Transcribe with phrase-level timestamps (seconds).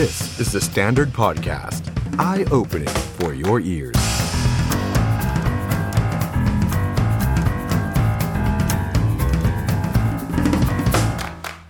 [0.00, 1.82] This is the Standard Podcast.
[2.18, 4.00] Eye-opening for your ears.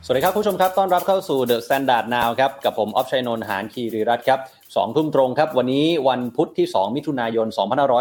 [0.05, 4.41] สวัสดีครับผู้ชมครับ ต้อนรับเข้าสู่ The Standard Now ครับ กับผมออฟชัยนนท์หานคีรีรัตน์ครับ
[4.77, 7.47] สองทุ่มตรงครับ วันนี้วันพุธที่ 2 มิถุนายน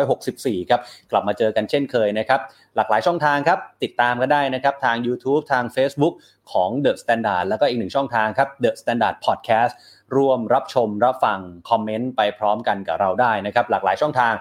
[0.08, 2.40] 2564 ครับ กลับมาเจอกันเช่นเคยนะครับ
[2.76, 6.14] หลากหลายช่องทางครับ ติดตามกันได้นะครับ ทาง YouTube ทาง Facebook
[6.52, 9.74] ของ The Standard แล้วก็อีกหนึ่งช่องทางครับ The Standard Podcast
[10.16, 11.40] ร่วมรับชมรับฟัง
[11.70, 14.34] คอมเมนต์ไปพร้อมกันกับเราได้นะครับ หลากหลายช่องทาง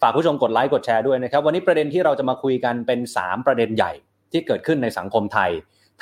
[0.00, 3.92] ฝากผู้ชมกดไลค์กดแชร์ด้วยนะครับ วันนี้ประเด็นที่เราจะมาคุยกันเป็น 3 ประเด็นใหญ่
[4.32, 5.50] ที่เกิดขึ้นในสังคมไทย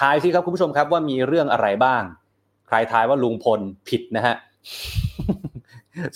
[0.01, 2.03] ทายสิครับคุณผู้ชมครับว่ามีเรื่องอะไรบ้าง
[2.69, 4.35] ใครทายว่าลุงพลผิดนะฮะ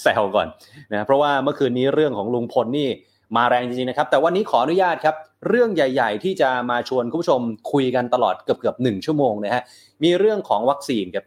[0.03, 0.49] แซวก่อน
[0.93, 2.89] นะเพราะว่าเมื่อคืนนี้เรื่องของลุงพลนี่
[3.37, 5.17] มาแรงจริงๆนะครับ แต่วันนี้ขออนุญาตครับ
[5.49, 7.41] เรื่องใหญ่ ๆ ที่จะมาชวนคุณผู้ชม
[7.73, 9.63] คุยกันตลอดเกือบๆหนึ่งชั่วโมงนะฮะ
[10.03, 11.25] มีเรื่องของวัคซีนครับ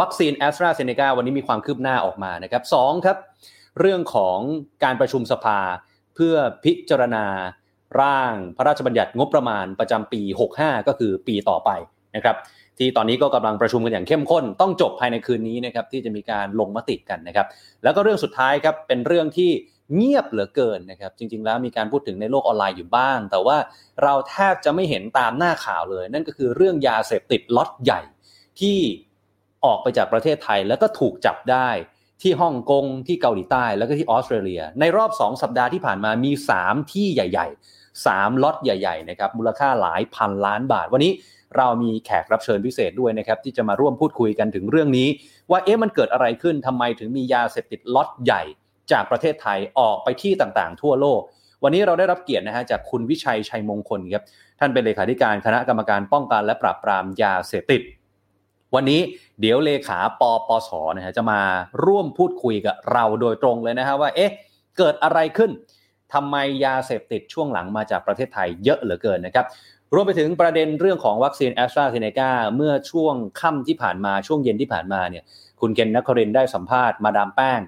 [0.00, 3.16] วัคซีนแอสตราเซเนกาวันนี้มีความคืบหน้าออกมานะครับสองครับ
[3.80, 4.38] เรื่องของ
[4.84, 5.58] การประชุมสภา
[6.14, 6.34] เพื่อ
[6.64, 7.26] พิจารณา
[8.00, 10.22] ร่างพระราชบัญญัติงบประมาณประจำปี
[10.56, 11.70] 65 ก็คือปีต่อไป
[12.16, 12.36] นะครับ
[12.78, 17.46] ที่ตอนนี้ก็กำลังประชุมกันอย่างเข้มข้น ต้องจบภายในคืนนี้นะครับที่จะมีการลงมติกันนะครับ
[17.82, 19.50] แล้วก็เรื่องสุดท้ายครับเป็นเรื่องที่
[19.96, 23.56] เงียบเหลือเกินนะครับ จริง ๆ แล้วมีการพูดถึงในโลกออนไลน์อยู่บ้าง แต่ว่า
[24.02, 28.00] เราแทบจะไม่เห็นตามหน้าข่าวเลย นั่นก็คือเรื่องยาเสพติดล็อตใหญ่
[28.60, 28.78] ที่
[29.64, 31.68] ออกไปจากประเทศไทยแล้วก็ถูกจับได้
[32.22, 41.12] ที่ฮ่องกงที่เกาหลีใต้แล้วก็ที่ออสเตรเลีย ในรอบ 2 สัปดาห์ที่ผ่านมามี 3 ที่ใหญ่ ๆ 3ล็อตใหญ่ๆนะครับมูลค่าหลายพันล้านบาท วันนี้
[41.56, 45.08] เรามีแขกรับเชิญพิเศษด้วยนะครับที่จะมาร่วมพูดคุยกันถึงเรื่องนี้
[45.50, 48.42] ว่าเอ๊ะมันเกิดอะไรขึ้นทำไมถึงมียาเสพติดล็อตใหญ่
[48.92, 51.20] จากประเทศไทยออกไปที่ต่างๆ ทั่วโลก
[51.62, 54.24] วันนี้เราได้รับเกียรตินะฮะจากคุณวิชัยชัยมงคลครับ
[54.58, 57.80] ท่านเป็นเลขาธิการคณะกรรมการป้องกันและปราบปรามยาเสพติด
[58.74, 59.00] วันนี้
[59.40, 61.40] เดี๋ยวเลขาปปสนะฮะจะมา
[61.84, 64.32] ร่วมพูดคุยกับเราโดยตรงเลยนะฮะว่าเอ๊ะ
[64.78, 65.50] เกิดอะไรขึ้น
[66.12, 69.46] ทำไมยาเสพติดช่วงหลังมาจากประเทศไทยเยอะเหลือเกินนะครับ
[69.94, 75.24] รวมไปถึงประเด็นเรื่องของวัคซีนแอสตราเซเนกาเมื่อช่วงค่ำที่ผ่านมาช่วงเย็นที่ผ่านมาเนี่ย
[75.60, 77.60] คุณเคน นครินทร์ได้สัมภาษณ์มาดามแป้ง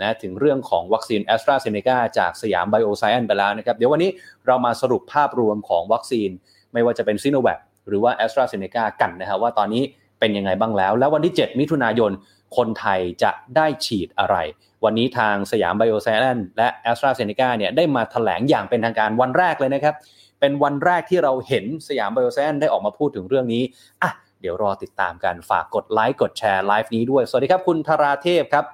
[0.00, 4.10] นะถึงเรื่องของวัคซีนแอสตราเซเนกาจากสยามไบโอไซเอนซ์ไปแล้วนะครับ เดี๋ยววันนี้
[4.46, 6.30] เรามาสรุปภาพรวมของวัคซีน
[6.72, 7.58] ไม่ว่าจะเป็นซิโนแวค
[7.88, 9.82] หรือว่าแอสตราเซเนกากันนะครับว่าตอนนี้
[10.20, 12.12] เป็นยังไงบ้างแล้ว แล้ววันที่ 7 มิถุนายน
[12.56, 14.36] คนไทยจะได้ฉีดอะไร
[14.84, 19.94] วันนี้ทางสยามไบโอไซเอนซ์และแอสตราเซเนกาเนี่ยได้มาแถลงอย่างเป็นทางการวันแรกเลยนะครับ
[20.40, 23.62] เป็นวันแรกที่เราเห็นสยามไบโอไซเอนซ์ได้ออกมาพูดถึงเรื่องนี้
[24.02, 28.64] อะเดี๋ยวรอติดตามกันฝากกดไลค์กดแชร์ไลฟ์นี้ด้วย สวัสดีครับ คุณธราเทพครับ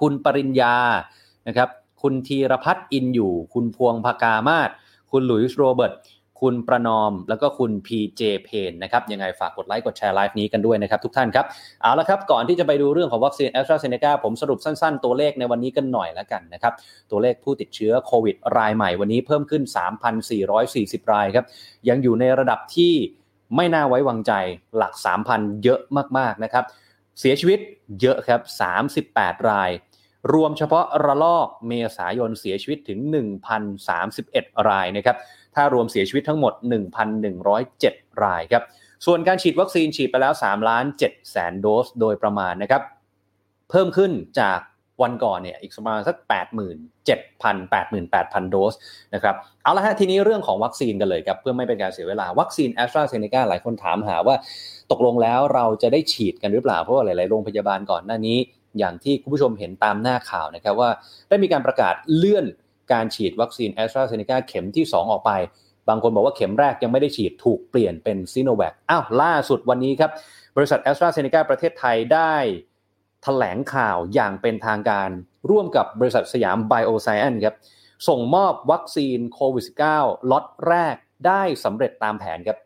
[0.00, 0.76] คุณปริญญา
[1.48, 1.68] นะครับ
[2.02, 4.70] คุณธีรพัฒน์อินอยู่ คุณพวงภากามาศ
[5.10, 5.92] คุณหลุยส์โรเบิร์ต
[6.42, 11.46] คุณประนอมแล้วก็คุณ PJ เพนนะครับยังไงฝากกดไลค์กดแชร์ไลฟ์นี้กันด้วยนะครับทุกท่านครับ
[11.82, 16.72] เอาละครับก่อนที่จะไปดูเรื่องของวัคซีนแอสตราเซเนกาผมสรุปสั้นๆ ตัวเลขในวันนี้กันหน่อยแล้วกันนะครับ
[17.10, 19.62] ตัวเลขผู้ติดเชื้อโควิดรายใหม่วันนี้เพิ่มขึ้น
[20.42, 21.46] 3,440 รายครับ
[21.88, 22.94] ยังอยู่ในระดับที่
[23.56, 24.32] ไม่น่าไว้วางใจ
[24.76, 24.92] หลัก
[25.28, 25.80] 3,000 เยอะ
[26.18, 26.64] มากๆนะครับ
[27.20, 27.58] เสียชีวิต
[28.00, 28.40] เยอะครับ
[28.94, 29.70] 38 ราย
[30.34, 32.98] รวมเฉพาะระลอกเมษายนเสียชีวิตถึง
[33.84, 35.16] 1,031 รายนะครับ
[35.54, 36.52] ถ้ารวมเสียชีวิตทั้งหมด
[37.38, 38.62] 1,107 รายครับ
[39.06, 42.82] ส่วนการฉีดวัคซีนฉีดไปแล้ว3ล้าน7แสนโดสโดยประมาณนะครับ
[43.70, 44.58] เพิ่มขึ้นจาก
[45.02, 48.74] วันก่อนเนี่ยอีกประมาณสัก 87,000 88,000 โดส
[49.14, 54.36] นะครับเอาละฮะทีนี้เรื่องของวัคซีนกันเลยครับ เพื่อไม่เป็นการเสียเวลาวัคซีนแอสตราเซเนกาหลายคนถามหาว่า
[54.90, 58.38] ตกลงแล้วเราจะได้ฉีดกันหรือเปล่า เพราะว่าหลาย ๆ โรงพยาบาลก่อนหน้านี้
[58.78, 60.90] อย่างที่คุณผู้ชมเห็นตามหน้าข่าวนะครับว่า
[61.28, 62.46] ได้มีการประกาศเลื่อน
[62.92, 65.32] การฉีดวัคซีนแอสตราเซเนกาเข็มที่ 2 ออกไป
[65.88, 70.10] บางคนบอกว่าเข็มแรกยังไม่ได้ฉีดถูกเปลี่ยนเป็นซิโนแวคอ้าวล่าสุดวันนี้ครับ
[70.56, 72.34] บริษัทแอสตราเซเนกาประเทศไทยได้
[73.22, 75.10] แถลงข่าวอย่างเป็นทางการ
[75.50, 77.56] ร่วมกับบริษัทสยามไบโอไซเอนซ์ครับ
[78.08, 79.64] ส่งมอบวัคซีนโควิด
[79.98, 82.58] -19 ล็อตแรกได้สำเร็จตามแผนครับ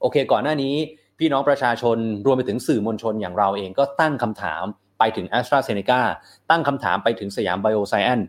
[0.00, 0.74] โอเคก่อนหน้านี้
[1.18, 4.64] พี่น้องประชาชนรวมไปถึงสื่อมวลชนอย่างเราเองก็ตั้งคำถาม
[4.98, 6.00] ไปถึง แอสตราเซ เนกา
[6.50, 8.20] ตั้งคำถามไปถึงสยามไบโอไซเอนซ์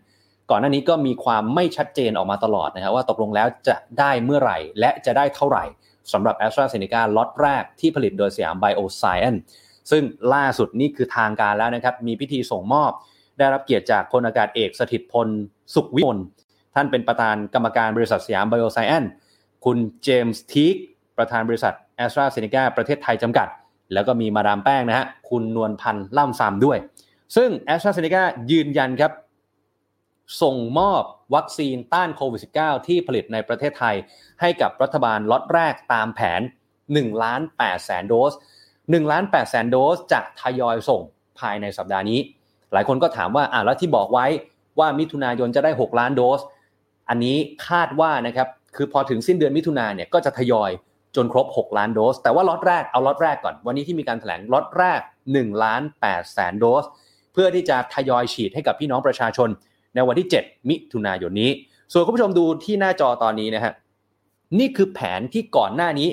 [0.50, 5.64] ก่อนหน้านี้ก็มีความไม่ชัดเจนออกมาตลอดนะครับว่าตกลงแล้วจะได้เมื่อไหร่ และจะได้เท่าไหร่
[6.14, 9.36] สำหรับ แอสตราเซ เนกา ล็อตแรกที่ผลิตโดยสยามไบโอไซเอนซ์
[9.92, 10.04] ซึ่ง
[10.34, 12.92] ล่าสุดนี่คือทางการแล้วนะครับ มีพิธีส่งมอบ
[13.40, 15.28] ได้รับเกียรติจากพลอากาศเอกสถิตย์พงษ์
[15.76, 16.20] สุขวิมล
[16.76, 19.04] ท่านเป็นประธานกรรมการบริษัทสยามไบโอไซเอนซ์
[19.66, 20.76] คุณเจมส์ทีก
[21.18, 23.48] ประธานบริษัทแอสตราเซเนกาประเทศไทยจำกัด
[23.94, 26.78] แล้วก็มีมาดามแป้งนะฮะคุณนวลพันธ์ล่ำซามด้วย
[27.36, 29.12] ซึ่งแอสตราเซเนกายืนยันครับ
[30.42, 31.04] ส่งมอบ
[31.36, 33.96] วัคซีนต้านโควิด -19 ที่ผลิตในประเทศไทย
[34.42, 36.42] ให้กับรัฐบาลล็อตแรกตามแผน
[36.84, 38.34] 1ล้าน8แสนโดส
[38.72, 41.02] 1ล้าน8แสนโดสจะทยอยส่ง
[41.40, 42.20] ภายในสัปดาห์นี้
[42.74, 44.26] หลายคนก็ถามว่าอ่าแล้วที่บอกไว้
[44.80, 46.42] ว่ามิถุนายนจะได้ 6 ล้านโดส
[47.10, 47.38] อันนี้
[47.68, 50.72] คาดว่านะครับคือพอถึงสิ้นเดือนมิถุนาเนี่ยก็จะทยอย
[51.16, 55.00] จนครบ 6 ล้านโดส แต่ว่าล็อตแรกเอาล็อตแรกก่อน วันนี้ที่มีการแถลงล็อตแรก
[55.32, 56.84] 1ล้าน8แสนโดส
[57.34, 59.50] เพื่อที่จะทยอยฉีดให้กับพี่น้องประชาชน
[59.96, 61.52] ในวันที่ 7 มิถุนายนนี้
[61.92, 63.74] ส่วนคุณผู้ชมดูที่หน้าจอตอนนี้นะฮะ
[64.60, 66.10] นี่คือแผนที่ก่อนหน้านี้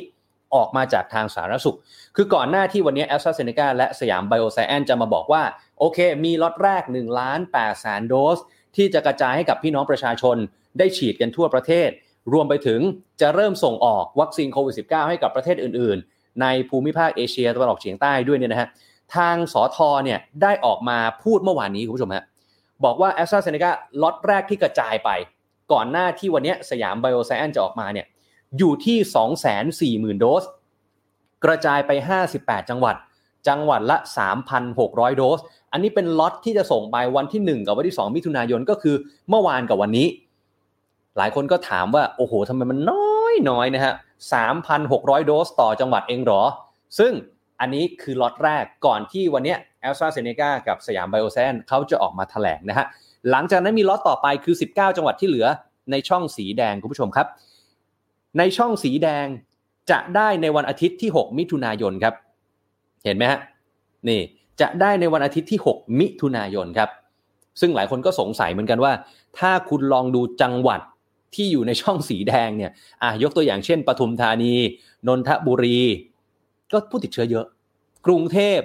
[0.55, 1.77] ออกมาจากทางสาธารณสุข
[2.17, 5.43] คือก่อนหน้าที่วันนี้แอสตราเซเนกาและสยามไบโอไซเอนซ์จะมาบอกว่า
[5.79, 8.39] โอเค มีล็อตแรก1ล้าน8แสนโดส
[8.77, 10.37] ที่จะกระจายให้กับพี่น้องประชาชน
[10.79, 11.91] ได้ฉีดกันทั่วประเทศ
[12.33, 12.81] รวมไปถึง
[13.21, 18.69] จะเริ่มส่งออกวัคซีนโควิด -19 ให้กับประเทศอื่น ๆ ในภูมิภาคเอเชียตะวันออกเฉียงใต้ด้วยเนี่ยนะฮะ
[19.17, 22.25] ทางสอทอเนี่ยได้ออกมาพูดเมื่อวานนี้คุณผู้ชมฮะ
[22.85, 23.71] บอกว่าแอสตราเซเนกา
[24.03, 25.11] ล็อตแรกที่กระจายไป
[25.73, 28.07] ก่อนหน้าที่วันนี้สยามไบโอไซแอนจะออกมาเนี่ย
[28.59, 28.99] อยู่ที่
[30.15, 30.45] 240,000 โดส
[31.45, 31.91] กระจายไป
[32.31, 32.97] 58 จังหวัด
[33.49, 33.97] จังหวัดละ
[34.57, 35.41] 3,600 โดส
[35.73, 38.97] อันนี้เป็นล็อตที่จะส่งไปวันที่ 1 กับวันที่ 2 มิถุนายนก็คือ
[39.29, 40.07] เมื่อวานกับวันนี้
[41.17, 43.95] หลายคนก็ถามว่า โอ้โหทำไมมันน้อยน้อยนะฮะ
[44.61, 46.43] 3,600 โดสต่อจังหวัดเองหรอ
[46.99, 47.13] ซึ่ง
[47.61, 52.87] อันนี้คือล็อตแรกก่อนที่วันนี้ แอสตราเซเนกากับสยามไบโอแซนเขาจะออกมาแถลงนะฮะ
[53.31, 55.47] หลังจากนั้นมีล็อตต่อไปคือ 19 จังหวัดที่เหลือ
[55.91, 57.27] ในช่องสีแดงคุณผู้ชมครับ
[58.39, 59.27] ในช่องสีแดง
[59.91, 62.15] จะได้ในวันอาทิตย์ที่ 6 มิถุนายนครับ
[63.05, 63.41] เห็นไหมฮะ
[64.09, 64.21] นี่
[64.61, 66.91] จะได้ในวันอาทิตย์ที่ 6 มิถุนายนครับ
[67.61, 68.93] ซึ่งหลายคนก็สงสัยเหมือนกันว่า
[69.39, 70.81] ถ้าคุณลองดูจังหวัด
[71.35, 72.71] ที่อยู่ในช่องสีแดงเนี่ย
[73.03, 74.53] อะยกตัวอย่างเช่นปทุมธานี
[75.09, 75.81] นนทบุรี
[76.73, 77.47] ก็ผู้ติดเชื้อเยอะ
[78.07, 78.61] กรุงเทพ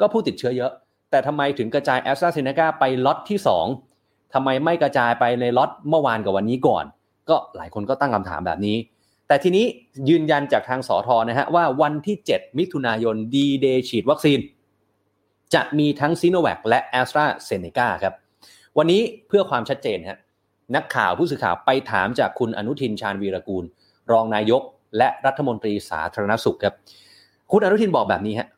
[0.00, 0.72] ก็ผู้ติดเชื้อเยอะ
[1.10, 3.38] แต่ทำไมถึงกระจายแอสตราเซเนกาไปล็อตที่
[3.84, 6.84] 2ทำไมไม่กระจายไปในล็อตเมื่อวานกับวันนี้ก่อน
[7.28, 8.76] ก็หลายคนก็ตั้งคำถามแบบนี้
[9.28, 9.64] แต่ทีนี้
[10.08, 14.38] ยืนยันจากทางสอทอนะฮะว่าวันที่ 7 มิถุนายนดีเดย์ฉีดวัคซีน
[15.54, 18.14] จะมีทั้งซิโนแวคและแอสตราเซเนกาครับ
[18.78, 20.18] วันนี้เพื่อความชัดเจนฮะ
[20.74, 23.64] นักข่าวผู้สื่อข่าวไปถามจากคุณอนุทินชาญวีรกูล
[24.12, 24.62] รองนายก
[24.98, 26.74] และรัฐมนตรีสาธารณสุขครับ
[27.52, 28.48] คุณอนุทินบอกแบบนี้ฮะ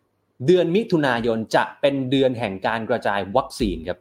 [0.46, 3.98] เดือนมิถุนายนจะเป็นเดือนแห่งการกระจายวัคซีนครับ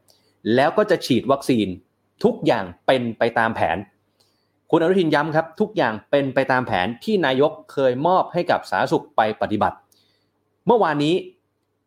[0.56, 1.68] แล้วก็จะฉีดวัคซีน
[2.24, 3.78] ทุกอย่างเป็นไปตามแผน
[4.72, 9.78] คุณอนุทินย้ำครับ ทุกอย่างเป็นไปตามแผนที่นายกเคยมอบให้กับสาธารณสุขไปปฏิบัติ
[10.66, 11.16] เมื่อวานนี้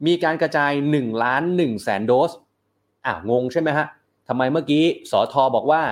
[0.06, 2.31] มีการกระจาย1ล้าน1แสนโดส
[3.06, 3.87] อะงงใช่ไหมฮะ
[4.29, 5.82] ทำไมเมื่อกี้สอทอบอกว่า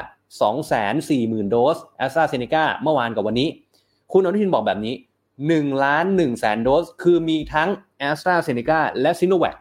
[0.71, 3.49] 240,000 โดสแอสตราเซเนกาเมื่อวานกับวันนี้
[4.13, 4.95] คุณอนุทินบอกแบบนี้
[5.47, 7.69] 1ล้าน1แสนโดส คือมีทั้ง
[7.99, 9.57] แอสตราเซเนกาและซิโนแวค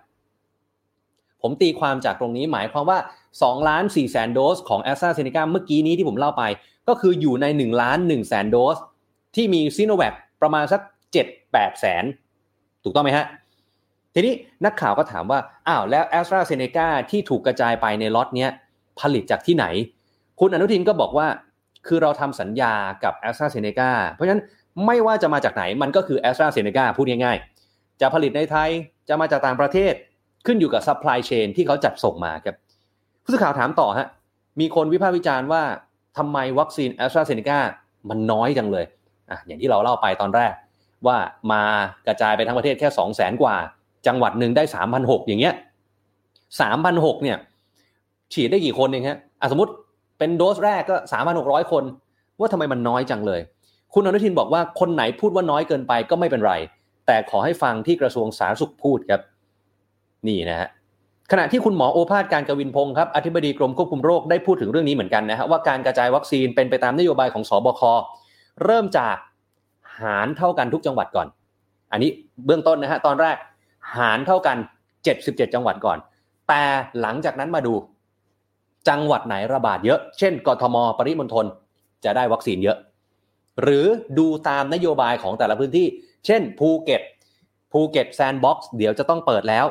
[1.42, 3.00] ผมตีความจากตรงนี้หมายความว่า
[3.34, 6.44] 2ล้าน4แสนโดสของแอสตราเซเนกาเมื่อกี้นี้ที่ผมเล่าไป
[6.88, 8.78] ก็คืออยู่ใน1ล้าน1แสนโดส
[9.36, 10.82] ที่มีซิโนแวคประมาณสัก
[11.26, 12.04] 7-8แสน
[12.84, 13.26] ถูกต้องไหมฮะ
[14.14, 14.34] ทีนี้
[14.66, 18.50] นักข่าวก็ถามว่าอ้าวแล้วแอสตราเซเนกาที่ถูกกระจายไปในล็อตเนี้ย
[19.00, 19.66] ผลิตจากที่ไหน
[20.40, 21.28] คุณอนุทินก็บอกว่า
[21.88, 22.74] คือเราทำสัญญา
[23.04, 24.44] กับแอสตราเซเนกาเพราะฉะนั้น
[24.86, 28.70] ไม่ว่าจะมาจากไหนมันก็คือแอสตราเซเนกาพูดง่ายๆ จะผลิตในไทย
[29.10, 29.94] จะมาจากต่างประเทศ
[30.46, 32.56] ขึ้นอยู่กับ supply chain ที่เขาจัดส่งมาครับ
[33.24, 34.08] ผู้สื่อข่าวถามต่อฮะ
[34.60, 35.64] มีคนวิพากษ์วิจารณ์ว่า
[36.18, 37.60] ทำไมวัคซีนแอสตราเซเนกา
[38.10, 38.86] มันน้อยจังเลย
[39.30, 40.54] อะอย่างที่เราเล่าไปตอนแรก
[41.08, 41.18] ว่า
[41.52, 41.62] มา
[42.08, 43.56] กระจายไปทั้งประเทศแค่ 2 0 0แสนกว่า
[44.08, 45.56] จังหวัดหนึ่งได้3 6 0 0 อย่างเงี้ย
[46.60, 47.38] 3 6 0 0เนี่ย
[48.34, 49.72] ฉีดได้กี่คนเองฮะอะสมมติ
[50.18, 50.96] เป็นโดสแรกก็
[51.34, 51.84] 3,600 คน
[52.40, 53.42] ว่าทำไมมันน้อยจังเลย
[54.00, 56.54] คุณอนุทินบอกว่าคนไหนพูดว่าน้อยเกินไปก็ไม่เป็นไร
[57.08, 59.22] แต่ขอให้ฟังที่กระทรวงสาธารณสุขพูดครับ
[60.28, 60.70] นี่นะฮะ
[61.32, 67.82] ขณะที่คุณหมอโอภาสการกวินพงศ์ครับอธิบดีกรมควบคุมโรคได้พูดถึงเรื่องนี้เหมือนกันนะฮะว่าการกระจายวัคซีนเป็นไปตามนโยบายของสบค
[68.66, 69.16] เริ่มจาก
[70.02, 71.28] หารเท่ากันทุกจังหวัดก่อน
[71.92, 72.10] อันนี้
[72.46, 73.38] เบื้องต้นนะฮะตอนแรก
[73.98, 74.58] หารเท่ากัน
[75.06, 75.98] 77 จังหวัดก่อน
[76.48, 76.64] แต่
[77.02, 77.74] หลังจากนั้นมาดู
[78.90, 81.46] จังหวัดไหนระบาดเยอะ เช่นกทม ปริมณฑล
[82.06, 82.78] จะได้วัคซีนเยอะ
[83.62, 83.86] หรือ
[84.20, 85.88] ดูตามนโยบายของแต่ละพื้นที่
[86.26, 87.02] เช่นภูเก็ต
[87.72, 89.66] ภูเก็ตแซนด์บ็อกซ์เดี๋ยวจะต้องเปิดแล้ว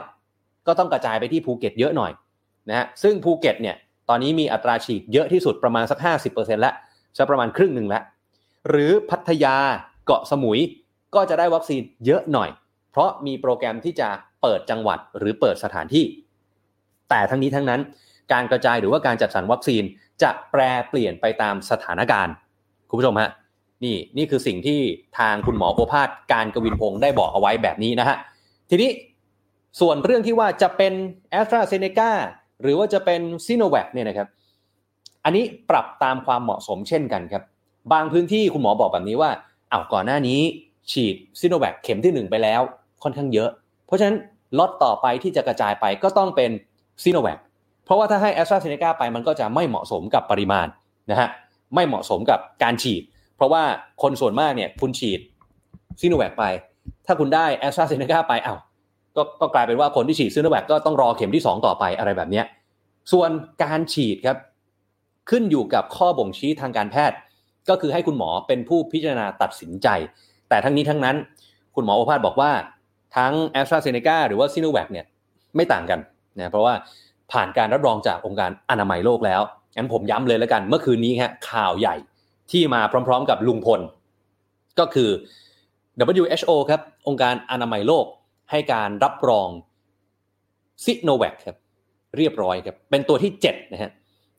[0.66, 2.12] ก็ต้องกระจายไปที่ภูเก็ตเยอะหน่อย
[2.68, 3.76] นะฮะซึ่งภูเก็ตเนี่ย
[4.08, 5.98] ตอนนี้มีอัตราฉีดเยอะที่สุดประมาณสัก
[6.30, 6.74] 50%แล้ว
[7.16, 8.02] จะประมาณครึ่งหนึ่งแล้ว
[8.68, 9.56] หรือพัทยา
[10.06, 10.60] เกาะสมุย
[11.14, 12.50] ก็จะได้วัคซีนเยอะหน่อย
[12.90, 14.08] เพราะมีโปรแกรมที่จะ
[14.42, 16.04] เปิดจังหวัดหรือเปิดสถานที่
[17.10, 17.80] แต่ทั้งนี้ทั้งนั้น
[18.32, 19.82] การกระจายหรือว่าการจัดสรรวัคซีน
[20.22, 22.34] จะแปรเปลี่ยนไปตามสถานการณ์
[22.88, 23.30] คุณผู้ชมฮะ
[23.84, 24.80] นี่นี่คือสิ่งที่
[25.18, 28.16] ทางคุณหมอโอภาสการย์กวินพงศ์ได้บอกเอาไว้แบบนี้นะฮะ
[28.70, 28.90] ทีนี้
[29.80, 30.92] ส่วนเรื่องที่ว่าจะเป็น
[31.30, 32.10] แอสตราเซเนกา
[32.62, 34.28] หรือว่าจะเป็นซิโนแวคเนี่ยนะครับ
[35.24, 37.42] อันนี้ปรับตามความเหมาะสมเช่นกันครับ
[37.92, 39.30] บางพื้นที่คุณหมอบอกแบบนี้ว่า
[39.70, 40.40] เอ้าก่อนหน้านี้
[40.90, 42.60] ฉีดซิโนแวคเข็มที่ 1 ไปแล้ว
[43.02, 43.50] ค่อนข้างเยอะ
[43.86, 44.16] เพราะฉะนั้น
[44.58, 46.50] ล็อตต่อไปที่จะกระจายไปก็ต้องเป็น
[47.02, 47.38] ซิโนแวค
[47.84, 50.66] เพราะว่าถ้าให้แอสตราเซเนกาไปมันก็จะไม่เหมาะสมกับปริมาณ
[51.10, 51.28] นะฮะ
[51.74, 53.02] ไม่เหมาะสมกับการฉีด
[53.36, 53.62] เพราะว่า
[54.02, 55.20] คนส่วนมากเนี่ยคุณฉีด
[56.00, 56.44] ซีโนแวคไป
[57.06, 58.58] ถ้าคุณได้แอสตราเซเนกาไปอ้าว
[59.16, 62.42] ก็ก็กลายเป็นว่าคนที่ฉีดซีโนแวคก็ต้องรอเข็มที่ 2 ต่อไปอะไรแบบนี้
[63.12, 63.30] ส่วน
[63.64, 64.36] การฉีดครับ
[65.30, 67.16] ขึ้นอยู่กับข้อบ่งชี้ทางการแพทย์
[67.68, 69.88] ก็คือให้คุณหมอเป็นผู้พิจารณาตัดสินใจ
[70.48, 71.16] แต่ทั้งนี้ทั้งนั้น
[71.74, 72.50] คุณหมอโอภาสบอกว่า
[73.16, 75.06] ทั้งแอสตราเซเนกาหรือว่าซีโนแวคเนี่ย
[75.56, 76.00] ไม่ต่างกัน
[76.38, 76.74] นะเพราะว่า
[77.32, 79.40] ผ่านการรับรองจากองค์การอนามัยโลกแล้ว
[79.76, 81.96] งั้นผมย้ำเลยแล้วกัน เมื่อคืนนี้ฮะข่าวใหญ่
[82.50, 83.80] ที่มาพร้อม ๆ กับลุงพล
[84.78, 85.10] ก็คือ
[86.14, 88.06] WHO ครับ องค์การอนามัยโลก
[88.50, 89.48] ให้การรับรอง
[90.84, 91.56] ซิโนแวคครับ
[92.16, 93.90] เรียบร้อยครับเป็นตัวที่7นะฮะ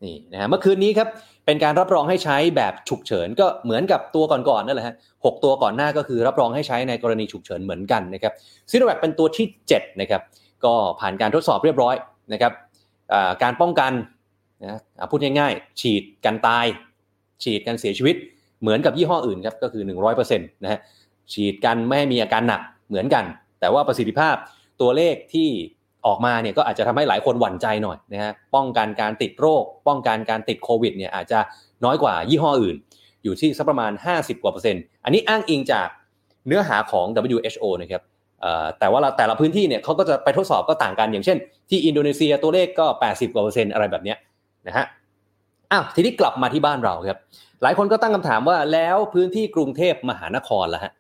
[0.04, 1.08] นี่นะฮะเมื่อคืนนี้ครับ
[1.46, 4.96] เป็นการรับรองให้ใช้แบบฉุกเฉินก็เหมือนกับตัวก่อนๆนั่นแหละฮะ
[5.26, 8.34] หตัวก่อนหน้าก็คือรับรองให้ใช้ในกรณีฉุกเฉินเหมือนกันนะครับ
[8.72, 10.22] ซิโนแวคเป็นตัวที่7นะครับ
[10.66, 11.96] ก็ผ่านการทดสอบเรียบร้อย
[12.34, 12.54] นะครับ
[13.44, 13.92] การป้องกัน
[14.64, 14.80] นะ
[15.12, 16.66] พูดง่ายๆ ฉีดกันตาย
[17.44, 18.16] ฉีดกันเสียชีวิต
[18.62, 19.84] เหมือนกับยี่ห้ออื่นครับก็คือ
[20.18, 20.80] 100%นะฮะ
[21.34, 23.26] ฉีดกันไม่ให้มีอาการหนักเหมือนกัน
[23.60, 24.36] แต่ว่าประสิทธิภาพ
[24.82, 25.50] ตัวเลขที่
[26.06, 31.40] ออกมาเนี่ยก็อาจจะทำให้หลายคนหวั่นใจหน่อยนะฮะป้องกันการติดโรค ป้องกันการติดโควิดเนี่ยอาจจะ
[31.86, 32.76] น้อยกว่ายี่ห้ออื่น
[33.24, 35.88] อยู่ที่สักประมาณ 50 กว่าเปอร์เซ็นต์อันนี้อ้างอิงจาก
[36.48, 38.02] เนื้อหาของ WHO นะครับ
[38.80, 41.38] แต่ว่าแต่ละพื้นที่เนี่ยเขาก็จะไปทดสอบก็ต่างกันอย่างเช่น
[41.70, 44.16] ที่อินโดนีเซียตัวเลขก็ 80 กว่าเปอร์เซ็นต์อะไรแบบนี้
[44.68, 44.86] นะฮะ
[45.72, 47.20] อ้าวทีนี้กลับมาที่บ้านเราครับ
[47.64, 50.92] หลายคนก็ตั้งคำถามว่าแล้วพื้นที่กรุงเทพมหานครล่ะฮะ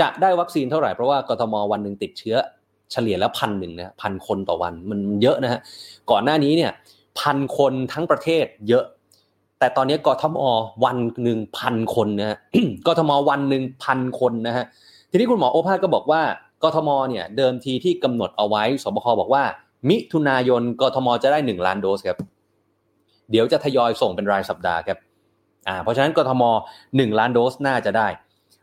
[0.00, 2.36] จะได้วัคซีนเท่าไหร่เพราะว่ากทมวันหนึ่งติดเชื้อ
[2.92, 5.60] เฉลี่ยแล้วพันหนึ่งนะพันคนต่อวันมันเยอะนะฮะ
[6.10, 6.72] ก่อนหน้านี้เนี่ย
[7.20, 8.84] พันคนทั้งประเทศเยอะ
[9.58, 10.38] แต่ตอนนี้กทม
[10.84, 12.38] วันหนึ่งพันคนนะฮะ
[12.86, 14.64] กทมวันหนึ่งพันคนนะฮะ
[15.10, 16.22] ทีนี้คุณหมอโอภาสก็บอกว่า
[16.62, 19.42] กทมเนี่ยเดิมทีที่กำหนดเอาไว้สบคบอกว่า
[19.88, 22.18] มิถุนายนกทมจะได้ 1 ล้านโดสครับ
[23.30, 24.98] เดี๋ยวจะทยอยส่งเป็นรายสัปดาห์ครับ
[25.68, 26.42] อ่าเพราะฉะนั้นกทม
[26.80, 28.08] 1 ล้านโดสน่าจะได้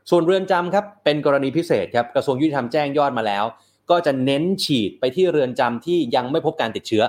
[0.09, 3.45] ส่วนเรือนจำครับเป็นกรณีพิเศษครับกระทรวงยุติธรรมแจ้งยอดมาแล้ว
[3.89, 7.03] ก็จะเน้นฉีดไปที่เรือนจำที่ยังไม่พบการติดเชื้อ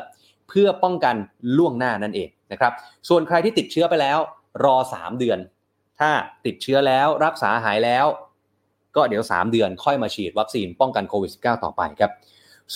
[0.49, 1.15] เพื่อป้องกัน
[1.57, 2.73] ล่วงหน้านั่นเองนะครับ
[3.09, 4.19] ส่วนใครที่ติดเชื้อไปแล้ว
[4.65, 5.39] รอ 3 เดือน
[6.01, 6.11] ถ้า
[6.47, 8.07] ติดเชื้อแล้วรักษาหายแล้ว
[8.97, 12.13] ก็เดี๋ยว 3 เดือนค่อยมาฉีดวัคซีนป้องกันโควิด -19 ต่อไปครับ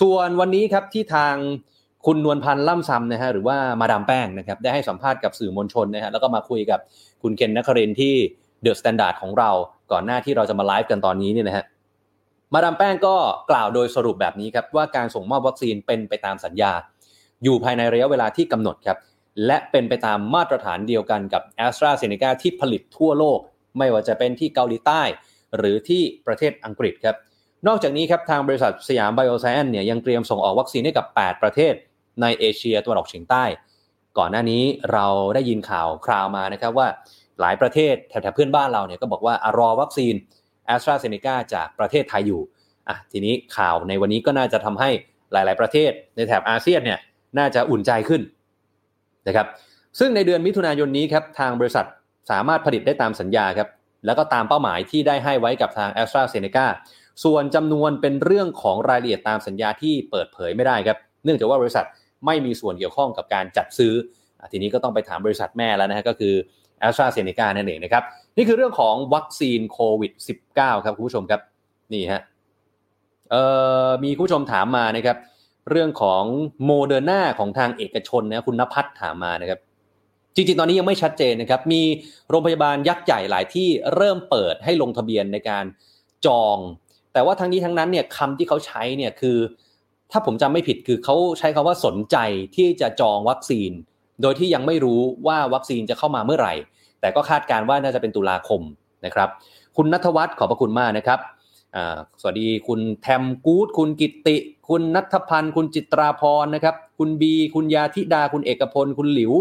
[0.00, 1.34] ส่วนวันนี้ครับที่ทาง
[2.06, 6.80] คุณนวลพรรณ ล่ำซำนะฮะหรือว่ามาดามแป้งนะครับได้ให้สัมภาษณ์กับสื่อมวลชนนะฮะแล้วก็มาคุยกับ
[7.22, 8.14] คุณเคน นครินทร์ที่
[8.62, 9.50] The Standard ของเรา
[9.92, 11.64] ก่อนหน้าที่เราจะมาไลฟ์กันตอนนี้เนี่ยนะฮะ
[12.54, 13.14] มาดามแป้งก็
[13.50, 16.72] กล่าวโดยสรุปแบบนี้ครับว่าการส่งมอบวัคซีนเป็นไปตามสัญญา
[17.44, 18.98] อยู่ภายในระยะเวลาที่กำหนดครับ
[19.46, 23.38] และเป็นไปตามมาตรฐานเดียวกันกับแอสตราเซเนกาที่ผลิตทั่วโลก
[23.78, 25.02] ไม่ว่าจะเป็นที่เกาหลีใต้
[25.56, 27.16] หรือที่ประเทศอังกฤษครับ
[27.66, 31.74] นอกจากนี้ครับทางบริษัทสยามไบโอไซแอนเนี่ยยังเตรียมส่งออกวัคซีนให้กับ 8 ประเทศ
[32.22, 33.44] ในเอเชียตะวันออกเฉียงใต้
[34.18, 34.62] ก่อนหน้านี้
[34.92, 36.88] เราได้ยินข่าวคราวมานะครับว่า
[37.40, 40.14] หลายประเทศแถบเพื่อนบ้านเราเนี่ยก็บอกว่ารอวัคซีน
[40.66, 42.40] แอสตราเซเนกาจากประเทศไทยอยู่
[42.88, 44.90] อะทีนี้ข่าวในวันนี้ก็น่าจะทำให้
[45.32, 46.98] หลาย ๆ ประเทศในแถบอาเซียนเนี่ย
[47.38, 48.22] น่าจะอุ่นใจขึ้น
[49.26, 49.46] นะครับ
[49.98, 51.86] ซึ่งในเดือนมิถุนายนนี้ครับทางบริษัท
[52.30, 53.68] สามารถผลิตได้ตามสัญญาครับ
[54.06, 56.66] แล้วก็ตามเป้าหมายที่ได้ให้ไว้กับทาง a s t r a z เซ e c a
[57.24, 61.86] ส่วนจำนวนเป็นเรื่องของรายละเอียดตามสัญญาที่เปิดเผยไม่ได้ครับ เนื่องจากว่าบริษัท
[62.26, 63.94] ไม่มีส่วนเกี่ยวข้องกับการจัดซื้อ
[64.52, 66.34] ทีนี้ก็ต้องไปถามบริษัทแม่แล้วนะฮะก็คือ
[66.86, 68.02] AstraZeneca นั่นเองนะครับ
[68.36, 70.12] นี่คือเรื่องของวัคซีนโควิด
[70.48, 71.40] -19 ครับคุณผู้ชมครับ
[71.92, 72.22] นี่ฮะ
[74.04, 75.16] มีคุณผู้ชมถามมานะครับ
[75.70, 76.22] เรื่องของ
[76.64, 79.60] โมเดอร์นาของทางเอกชนนะคุณนภัทรถามมานะครับ
[80.34, 81.82] จริงๆ ตอนนี้ยังไม่ชัดเจนนะครับ มี
[82.30, 85.64] โรงพยาบาลยักษ์ใหญ่หลายที่เริ่มเปิดให้ลงทะเบียนในการ
[86.26, 86.58] จอง
[87.12, 89.38] แต่ว่าทั้งนี้ทั้งนั้นเนี่ยคำที่เขาใช้เนี่ยคือ
[90.12, 92.16] ถ้าผมจำไม่ผิดคือเขาใช้คำว่าสนใจ
[92.56, 93.70] ที่จะจองวัคซีน
[94.22, 96.54] โดยที่ยังไม่รู้ว่าวัคซีนจะเข้ามาเมื่อไหร่
[97.00, 98.60] แต่ก็คาดการว่าน่าจะเป็นตุลาคม
[99.06, 99.28] นะครับ
[99.76, 101.20] คุณนัทวัฒน์ขอบพระคุณมากนะครับ
[102.20, 104.36] สวัสดีคุณแทมกูดคุณกิติ
[104.68, 109.32] คุณนัทพันธ์คุณจิตราพรนะครับ คุณบี คุณยาธิดา คุณเอกพล คุณหลิว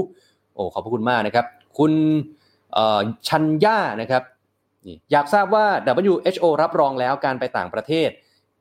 [0.54, 1.46] โอ้ขอบพระคุณมากนะครับ
[1.80, 1.94] คุณ
[3.28, 4.24] ชันย่านะครับ
[5.12, 5.66] อยากทราบว่า
[6.06, 8.10] WHO รับรองแล้วการไปต่างประเทศ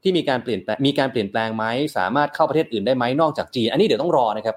[0.03, 1.65] ที่มีการเปลี่ยนมีการเปลี่ยนแปลงไหม
[1.97, 4.57] สามารถเข้าประเทศอื่นได้ไหมนอกจากจีน อันนี้เดี๋ยวต้องรอนะครับ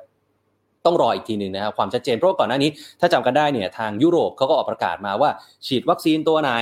[0.86, 2.70] ต้องรออีกทีหนึ่งนะครับความชัดเจนเพราะก่อนหน้านี้
[3.00, 5.30] ถ้าจำกันได้เนี่ยทางยุโรปเขาก็ออกประกาศมาว่า
[5.68, 6.54] ฉีดวัคซีนตัวไหน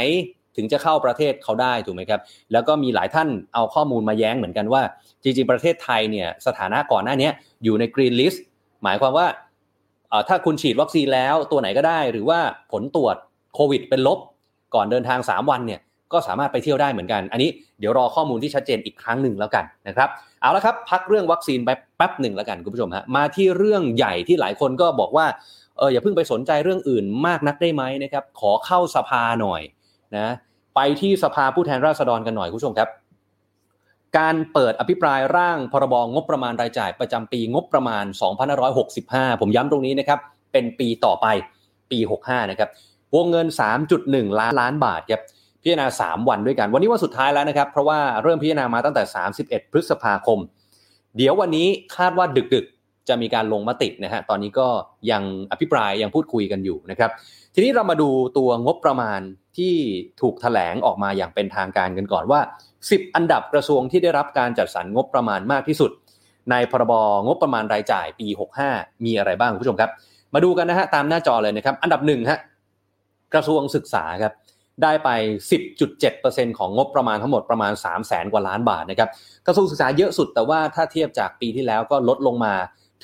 [0.55, 2.21] ถึงจะเข้าประเทศเขาได้ถูกไหมครับ
[2.51, 4.81] แล้วก็มีหลายท่านเอาข้อมูลมาแย้งเหมือนกันว่า
[5.23, 7.29] จริงๆประเทศไทยเนี่ยสถานะก่อนหน้านี้
[7.63, 8.43] อยู่ใน green list
[8.83, 9.27] หมายความว่า
[10.27, 12.39] ถ้าคุณฉีดวัคซีนแล้วตัวไหนก็ได้ หรือว่า
[12.71, 13.15] ผลตรวจ
[13.55, 14.19] โควิดเป็นลบ
[14.75, 15.79] ก่อนเดินทาง 3 วันเนี่ย
[16.13, 17.49] ก็สามารถไปเที่ยวได้เหมือนกัน อันนี้
[17.79, 20.09] เดี๋ยวรอข้อมูลที่ชัดเจนอีกครั้งหนึ่งแล้วกันนะครับ
[20.41, 25.25] เอาละครับพักเรื่องวัคซีนไปแป๊บหนึ่งแล้วกันคุณผู้ชมฮะมาที่เรื่องใหญ่ที่หลายคนก็บอกว่า
[25.77, 29.61] เอออย่าเพิ่งไปสนใจเรื่องอื่นมากนักได้ไหมนะครับขอเข้าสภาหน่อย
[30.17, 30.33] นะ
[30.75, 32.89] ไปที่สภาผู้แทนราษฎรกันหน่อยคุณผู้ชมครับ
[34.17, 38.05] การเปิดอภิปรายร่างพรบงบประมาณรายจ่าย ประจำปีงบประมาณ
[38.73, 40.19] 2565 ผมย้ำตรงนี้นะครับ
[40.51, 41.27] เป็นปีต่อไป
[41.91, 42.69] ปี 65 นะครับ
[43.15, 43.47] วงเงิน
[43.93, 45.21] 3.1 ล้านล้านบาทครับ
[45.61, 49.03] พิจารณา 3 วันด้วยกัน วันนี้วันสุดท้ายแล้วนะครับ เพราะว่าเริ่มพิจารณามาตั้งแต่
[49.37, 50.39] 31 พฤษภาคม
[51.17, 54.67] เดี๋ยววันนี้คาดว่าดึกๆ จะมีการลงมตินะฮะตอนนี้ก็
[55.11, 57.11] ยังอภิปรายยังพูดคุยกันอยู่นะครับ
[57.53, 59.19] ทีนี้เรามาดูตัวงบประมาณ
[59.57, 59.73] ที่
[60.21, 62.39] ถูกถแถลงออกมาอย่างเป็นทางการกันก่อนว่า
[62.77, 65.91] 10 อันดับกระทรวงที่ได้รับการจัดสรรงบประมาณมากที่สุด
[66.51, 66.93] ในพรบ
[67.27, 68.27] งบประมาณรายจ่ายปี
[68.65, 69.91] 65 มีอะไรบ้างคุณผู้ชมครับ
[70.33, 72.39] มาดูกันนะฮะตามหน้าจอเลยนะครับ อันดับหนึ่งฮะ
[73.33, 74.33] กระทรวงศึกษาครับ
[74.83, 75.09] ได้ไป
[75.89, 79.09] 10.7%ของงบประมาณทั้งหมดประมาณ 3 0 0แสนกว่าล้านบาทนะครับ
[79.45, 82.53] กระทรวงศึกษาเยอะสุดแต่ว่าถ้าเทียบจากปีที่แล้วก็ลดลงมา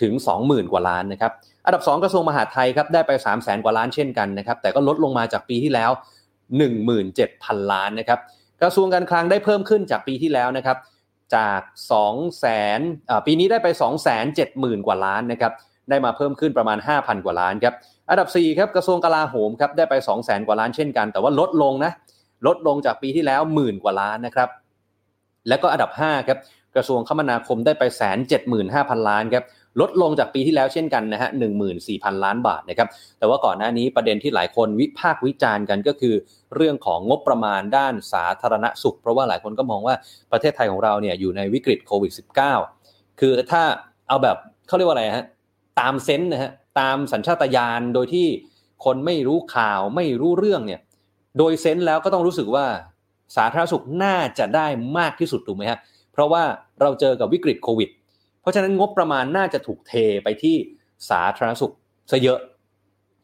[0.01, 0.13] ถึง
[0.43, 1.31] 20,000 กว่าล้านนะครับ
[1.65, 5.91] อันดับ 2 กระทรวงมหาดไทยครับได้ไป 3 0 0แสนกว่าล้านเช่นกันนะครับแต่ก็ลดลงมาจากปีที่แล้ว
[6.61, 8.19] 17,000 ล้านนะครับ
[8.61, 10.77] กระทรวงการคลังได้เพิ่มขึ้นจากปีที่แล้วนะครับ
[11.35, 11.61] จาก
[12.01, 12.45] 2แส
[12.77, 12.79] น
[13.25, 15.53] ปีนี้ได้ไป 2 7 0 0 0 0 กว่าล้านนะครับ
[15.89, 17.73] ได้มาเพิ่มขึ้นประมาณ 5,000 กว่าล้านครับ
[18.09, 21.91] อันดับ4ครับกระทรวงกลาโหมครับได้ไป 2 0 0แสนกว่าล้านเช่นกัน แต่ว่าลดลงนะ
[22.47, 24.49] ลดลงจากปีที่แล้วหมื่นกว่าล้านนะครับ
[25.47, 26.37] และก็อันดับ5ครับ
[26.75, 29.43] กระทรวงคมนาคมได้ไปแสนเจ็ดหมื่นห้าพันล้านครับ
[29.81, 32.89] ลดลงจากปีที่แล้วเช่นกันนะฮะหนึ่งหมื่นสี่พันล้านบาทนะครับ
[33.19, 36.15] แต่ว่าก่อนหน้านี้ประเด็นที่หลายคนวิพากษ์วิจารณ์กันก็คือ
[36.55, 39.95] เรื่องของงบประมาณด้านสาธารณสุข เพราะว่าหลายคนก็มองว่า
[40.31, 42.11] ประเทศไทยของเราเนี่ยอยู่ในวิกฤตโควิด
[42.65, 43.63] -19 คือถ้า
[44.07, 44.37] เอาแบบ
[44.67, 45.25] เขาเรียกว่าอะไรฮะ
[45.79, 48.27] ตามเซนต์นะฮะตามสัญชาตญาณโดยที่
[48.85, 50.81] คนไม่รู้ข่าวไม่รู้เรื่องเนี่ย
[51.37, 52.65] โดยเซนต์แล้วก็ต้องรู้สึกว่า
[53.35, 54.67] สาธารณสุขน่าจะได้
[54.97, 55.79] มากที่สุดถูกไหมฮะ
[56.13, 56.43] เพราะว่า
[56.81, 57.89] เราเจอกับวิกฤตโควิด
[58.41, 60.55] เพราะฉะนั้นงบประมาณน่าจะถูกเทไปที่
[61.09, 61.73] สาธารณสุข
[62.11, 62.39] ซะเยอะ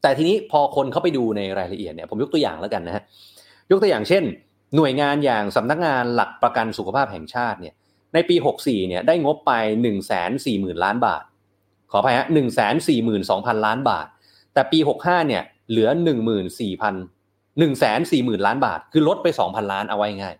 [0.02, 3.04] แต่ทีนี้พอคนเข้าไปดูในรายละเอียดเนี่ยผมยกตัวอย่างแล้วกันนะฮะ
[3.72, 4.24] ยกตัวอย่างเช่น
[4.76, 7.74] หน่วยงานอย่างสำนักงานหลักประกันสุขภาพแห่งชาติเนี่ย
[8.14, 9.94] ในปี 64เนี่ยได้งบไป 1 4 0
[10.46, 11.24] 0 0 0 ล้านบาท
[11.92, 14.08] ขออภัยฮะ1 4 2 0 0 0ล้านบาท
[14.54, 16.60] แต่ปี65เนี่ย เหลือ1 4 0 0 0
[17.62, 20.36] 1 4 0 0 0 0ล้านบาท คือลดไป2,000ล้านเอาไว้ง่าย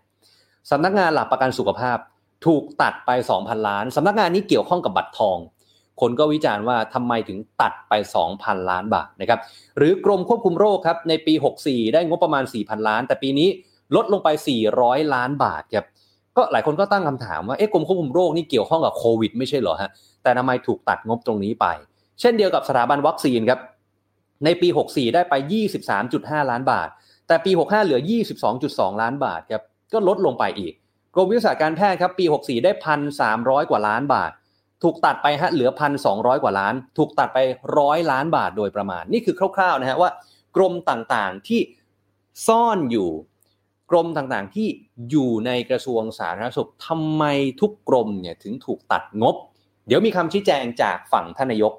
[0.70, 1.98] สำนักงานหลักประกันสุขภาพ
[2.46, 5.38] ถูกตัดไป2,000ล้านสำนักงานนี้เกี่ยวข้องกับบัตรทอง
[6.00, 7.92] คนก็วิจารณ์ว่าทำไมถึงตัดไป
[8.32, 9.40] 2,000ล้านบาทนะครับ
[9.78, 11.34] หรือกรมควบคุมโรคครับในปี
[11.64, 13.48] 64 ได้งบประมาณ4,000 ล้าน แต่ปีนี้
[13.96, 14.28] ลดลงไป
[14.72, 15.86] 400 ล้านบาทครับ
[16.36, 19.90] ก็หลายคนก็ตั้งคำถามว่าเอ๊ะกรมควบคุมโรคนี่เกี่ยวข้องกับโควิดไม่ใช่เหรอฮะ
[20.22, 21.66] แต่ทำไมถูกตัดงบตรงนี้ไป
[22.20, 23.60] เช่นเดียวกับสถาบันวัคซีนครับ
[24.44, 25.34] ในปี 64 ได้ไป
[25.92, 26.88] 23.5 ล้านบาท
[27.26, 28.00] แต่ปี 65 เหลือ
[28.50, 30.72] 22.2 ล้านบาทครับก็ลดลงไปอีก
[31.14, 34.30] กรมวิทยาการแพทย์ครับปี 64 ได้พันสามร้อยกว่าล้านบาท
[34.82, 37.38] ถูกตัดไปฮะเหลือพันสองกว่าล้าน ถูกตัดไป
[37.78, 40.10] ร้อยล้านบาทโดยประมาณ นี่คือคร่าวๆนะฮะว่า
[40.56, 41.60] กรมต่างๆที่
[42.46, 43.10] ซ่อนอยู่
[43.92, 44.66] กรมต่างๆที่
[45.10, 47.24] อยู่ในกระทรวงสาธารณสุขทำไม
[47.60, 49.36] ทุกกรมเนี่ยถึงถูกตัดงบ
[49.86, 51.72] เดี๋ยวมีคำชี้แจงจากฝั่งท่านนายก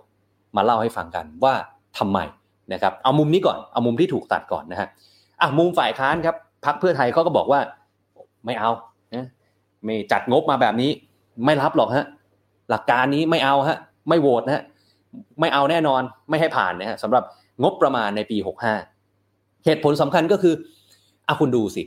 [0.56, 1.54] มาเล่าให้ฟังกันว่า
[1.98, 2.20] ทำไม
[2.74, 4.88] นะครับเอามุมนี้ก่อนเอามุมที่ถูกตัดก่อนนะฮะ
[5.42, 7.60] อะมุมฝ่ายค้านครับพักเพื่อไทยเขาก็บอกว่า
[8.46, 8.70] ไม่เอา
[9.16, 9.28] นะ
[9.84, 10.92] ไม่จัดงบมาแบบนี้
[11.46, 12.06] ไม่รับหรอกฮะ
[12.70, 13.78] หลักการนี้ไม่เอาฮะ
[14.10, 14.64] ไม่โหวตนะฮะ
[15.40, 17.24] ไม่เอาแน่นอนไม่ให้ผ่านนะฮะสำหรับ
[17.64, 18.38] งบประมาณในปี
[19.02, 20.54] 65 เหตุผลสำคัญก็คือ
[21.28, 21.84] อาคุณดูสิ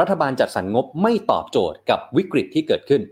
[0.00, 3.02] รัฐบาลจัดสรรงบไม่ตอบโจทย์กับวิกฤตที่เกิดขึ้น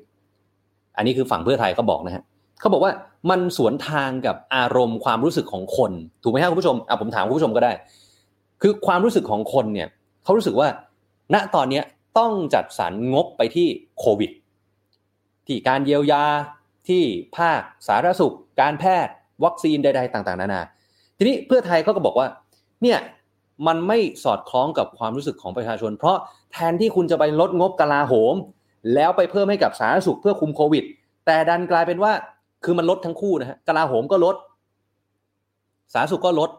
[0.96, 2.22] อันนี้คือฝั่งเพื่อไทยเขาบอกนะฮะ
[2.60, 2.92] เขาบอกว่า
[3.30, 7.72] มันสวนทางกับอารมณ์ความรู้สึกของคน ถูกไหมครับคุณผู้ชมอะผมถามคุณผู้ชมก็ได้
[8.62, 9.88] คือความรู้สึกของคนเนี่ย
[10.24, 10.68] เขารู้สึกว่า
[11.34, 11.82] ณตอนนี้
[12.18, 14.30] ต้องจัดสรรงบไปที่โควิด
[15.46, 16.24] ที่การเยียวยา
[16.88, 17.02] ที่
[17.36, 19.12] ภาคสาธารณสุข การแพทย์
[19.44, 20.62] วัคซีนใดๆต่าง ๆ นานา
[21.18, 22.26] ทีนี้เพื่อไทยเขาก็บอกว่า
[22.82, 22.98] เนี่ย
[23.66, 26.16] มันไม่สอดคล้องกับความรู้สึกของประชาชน เพราะ
[26.52, 28.34] แทนที่คุณจะไปลดงบกลาโหม
[28.94, 30.84] แล้วไปเพิ่มให้กับสาธารณสุขเพื่อคุมโควิด
[31.26, 32.12] แต่ดันกลายเป็นว่า
[32.64, 34.36] คือมันลดทั้งคู่นะฮะกลาโหมก็ลด
[35.94, 36.50] สาธารณสุขก็ลด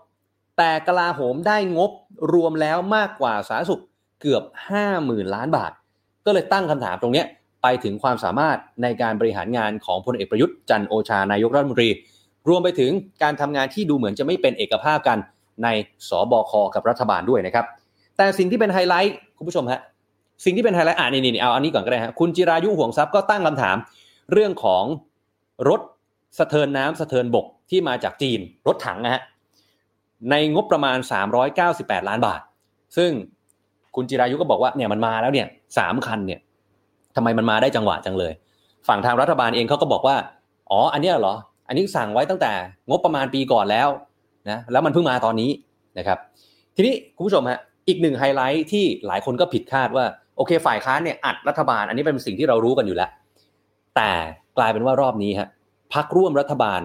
[0.58, 1.92] แต่กลาโหมได้งบ
[2.34, 3.82] รวมแล้วมากกว่าสาธารณสุข
[4.22, 4.44] เกือบ
[4.90, 5.72] 50,000 ล้านบาท
[6.26, 7.24] ก็เลยตั้งคำถามตรงนี้
[7.64, 11.90] ไปถึงความสามารถในการบริหารงานของพลเอกประยุทธ์จันโอชานายกรัฐมนตรี
[12.50, 12.92] รวมไปถึง
[13.24, 15.18] การทำงานที่ดูเหมือนจะไม่เป็นเอกภาพกัน
[15.64, 15.68] ใน
[16.10, 17.66] สบคกับรัฐบาลด้วยนะครับ
[18.18, 19.82] แต่สิ่งที่เป็นไฮไลท์คุณผู้ชมฮะ
[20.46, 23.78] สิ่งที่เป็นไฮไลท์อ่านี่นี่เอาอันนี้ก่อนก็ได้ฮะคุณจิรายุห่วงทรัพย์ก็ตั้งคำถาม
[24.32, 24.84] เรื่องของ
[25.70, 25.82] รถ
[26.40, 29.22] สะเทินน้ำสะเทินบกที่มาจากจีน รถถังนะฮะ
[30.30, 30.98] ในงบประมาณ
[31.54, 32.42] 398 ล้านบาท
[32.98, 33.12] ซึ่ง
[33.96, 36.40] คุณจิรายุก็บอกว่าเนี่ยมันมาแล้วเนี่ยสามคันเนี่ย
[37.16, 38.34] ทำไมมันมาได้จังหวะจังเลย
[38.88, 40.16] ฝั่งทางรัฐบาลเองเขาก็บอกว่า
[40.72, 41.36] อ๋อ อันนี้เหรอ
[41.68, 42.54] อันนี้สั่งไว้ตั้งแต่
[42.90, 43.88] งบประมาณปีก่อนแล้ว
[44.50, 45.50] นะแล้วมันเพิ่งมาตอนนี้
[45.98, 46.18] นะครับ
[46.76, 50.06] ทีนี้คุณผู้ชมฮะอีกหนึ่งไฮไลท์ที่หลายคนก็ผิดคาดว่า
[50.38, 53.10] โอเค ฝ่ายค้านเนี่ยอัดรัฐบาล อันนี้เป็นสิ่งที่เรารู้กันอยู่แล้ว
[53.96, 54.12] แต่
[54.58, 55.50] กลายเป็นว่ารอบนี้ฮะ
[55.94, 56.82] พักร่วมรัฐบาล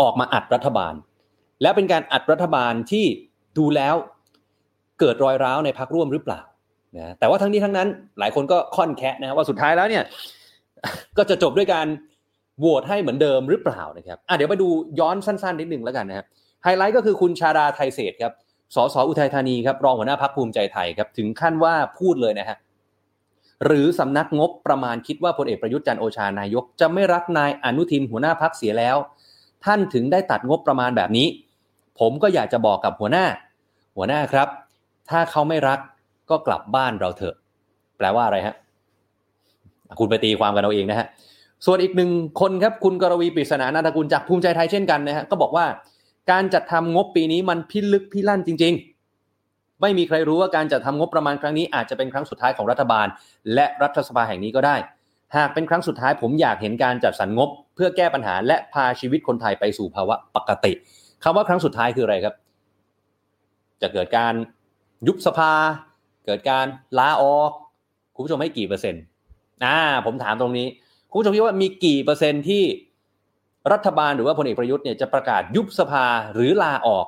[0.00, 0.94] ออกมาอัดรัฐบาล
[1.62, 3.04] แล้วเป็นการอัดรัฐบาลที่
[3.58, 3.94] ดูแล้ว
[5.00, 6.40] เกิดรอยร้าวในพักร่วมหรือเปล่า
[6.96, 10.04] นะแต่ว่าทั้งนี้ทั้งนั้นหลายคนก็ค่อนแคะนะว่าสุดท้ายแล้วเนี่ย
[11.18, 11.86] ก็จะจบด้วยการ
[12.60, 14.68] โหวตให้เหมือนเดิมหรือเปล่านะครับอะเดี๋ยวไปดู
[15.00, 16.26] ย้อนสั้นๆนิดหนึ่งแล้วกันนะครับ
[16.64, 18.32] ไฮไลท์ก็คือคุณชาดาไทยเศษครับ
[18.74, 22.56] สสอุทัยธานีครับรองหัวหน้าพักภูมิใจไทยครับถึงขั้นว่าพูดเลยนะฮะ
[23.64, 28.96] หรือสำนักงบประมาณคิดว่าพลเอกประยุทธ์จันโอชานายก จะไม่รักนายอนุทินหัวหน้าพักเสียแล้ว
[29.64, 31.26] ท่านถึงได้ตัดงบประมาณแบบนี้
[32.00, 33.24] ผมก็อยากจะบอกกับหัวหน้า
[33.96, 34.48] หัวหน้าครับ
[35.10, 35.78] ถ้าเขาไม่รัก
[36.30, 37.34] ก็กลับบ้านเราเถอะ
[37.98, 38.54] แปลว่าอะไรฮะ
[39.98, 41.06] คุณไปตีความกันเอาเองนะฮะ
[41.66, 45.64] ส่วนอีกหนึ่งคนครับคุณกรวีปริศนานาตกุลจากภูมิใจไทยเช่นกันนะฮะก็บอกว่า
[46.30, 48.74] การจัดทำงบปีนี้มันพิลึกพิลั่นจริง
[49.26, 53.06] ๆ ไม่มีใครรู้ว่าการจัดทำงบประมาณครั้งนี้อาจจะเป็นครั้งสุดท้ายของรัฐบาล
[53.54, 54.76] และรัฐสภาแห่งนี้ก็ได้
[55.36, 60.72] หากเป็นครั้งสุดท้ายผมอยากเห็นการจัดสรรงบ เพื่อแก้ปัญหาและพาชีวิตคนไทยไปสู่ภาวะปกติ
[61.24, 62.34] คำว่าครั้งสุดท้ายคืออะไรครับ
[63.82, 64.34] จะเกิดการ
[65.06, 65.52] ยุบสภา
[66.26, 66.66] เกิดการ
[66.98, 67.50] ลาออก
[68.14, 69.02] คุณผู้ชมให้กี่เปอร์เซ็นต์
[69.64, 70.66] อ่าผมถามตรงนี้
[71.10, 72.62] คุณผู้ชมคิดว่ามีกี่เปอร์เซ็นต์ที่
[73.72, 77.06] รัฐบาลหรือว่าพลเอกประยุทธ์เนี่ยจะประกาศยุบสภาหรือลาออก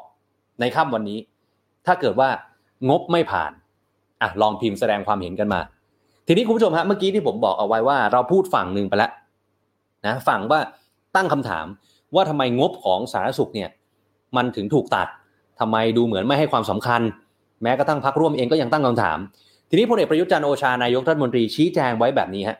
[0.60, 1.18] ในค่ำวันนี้
[1.86, 2.28] ถ้าเกิดว่า
[2.88, 3.52] งบไม่ผ่าน
[4.22, 5.60] อะลองพิมพ์แสดงความเห็นกันมา
[6.26, 9.10] ทีนี้คุณผู้ชมฮะเมื่อกี้ที่ผมบอกเอาไว้ว่า เราพูดฝั่งหนึ่งไปแล้ว
[10.06, 10.60] นะฝั่งว่า
[11.16, 11.66] ตั้งคำถาม
[12.14, 13.70] ว่าทำไมงบของสาธารณสุขเนี่ย
[14.36, 15.08] มันถึงถูกตัด
[15.60, 17.02] ทำไมดูเหมือนไม่ให้ความสำคัญ
[17.62, 19.18] แม้กระทั่งพักร่วมเองก็ยังตั้งคำถาม
[19.68, 22.56] ทีนี้พลเอกประยุทธ์จันโอชานายกรัฐมนตรีชี้แจงไว้แบบนี้ฮะ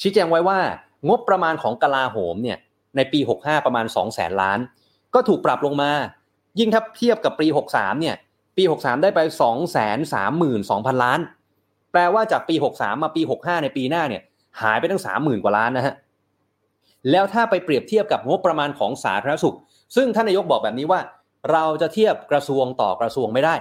[0.00, 0.58] ชี้แจงไว้ว่า
[1.08, 2.58] งบประมาณของกลาโหมเนี่ย
[2.96, 4.58] ในปี 65 ประมาณ 2 0 0แสนล้าน
[5.14, 5.90] ก็ถูกปรับลงมา
[6.58, 8.16] ยิ่งถ้าเทียบกับปี 63 เนี่ย
[8.56, 9.42] ปี 63 ได้ไป 2
[9.76, 9.78] 3
[10.12, 11.20] 2 0 0 0 ล้าน
[11.92, 14.22] แปลว่าจากปี 63 มาปี 65 ในปีหน้าเนี่ย
[14.62, 15.94] หายไปตั้ง 30,000 กว่าล้านนะฮะ
[17.10, 19.56] แล้วถ้าไปเปรียบเทียบกับงบประมาณของสาธารณสุข
[19.96, 21.00] ซึ่งท่านนายกบอกแบบนี้ว่า
[21.52, 23.54] เราจะเทียบกระทรวงต่อกระทรวงไม่ได้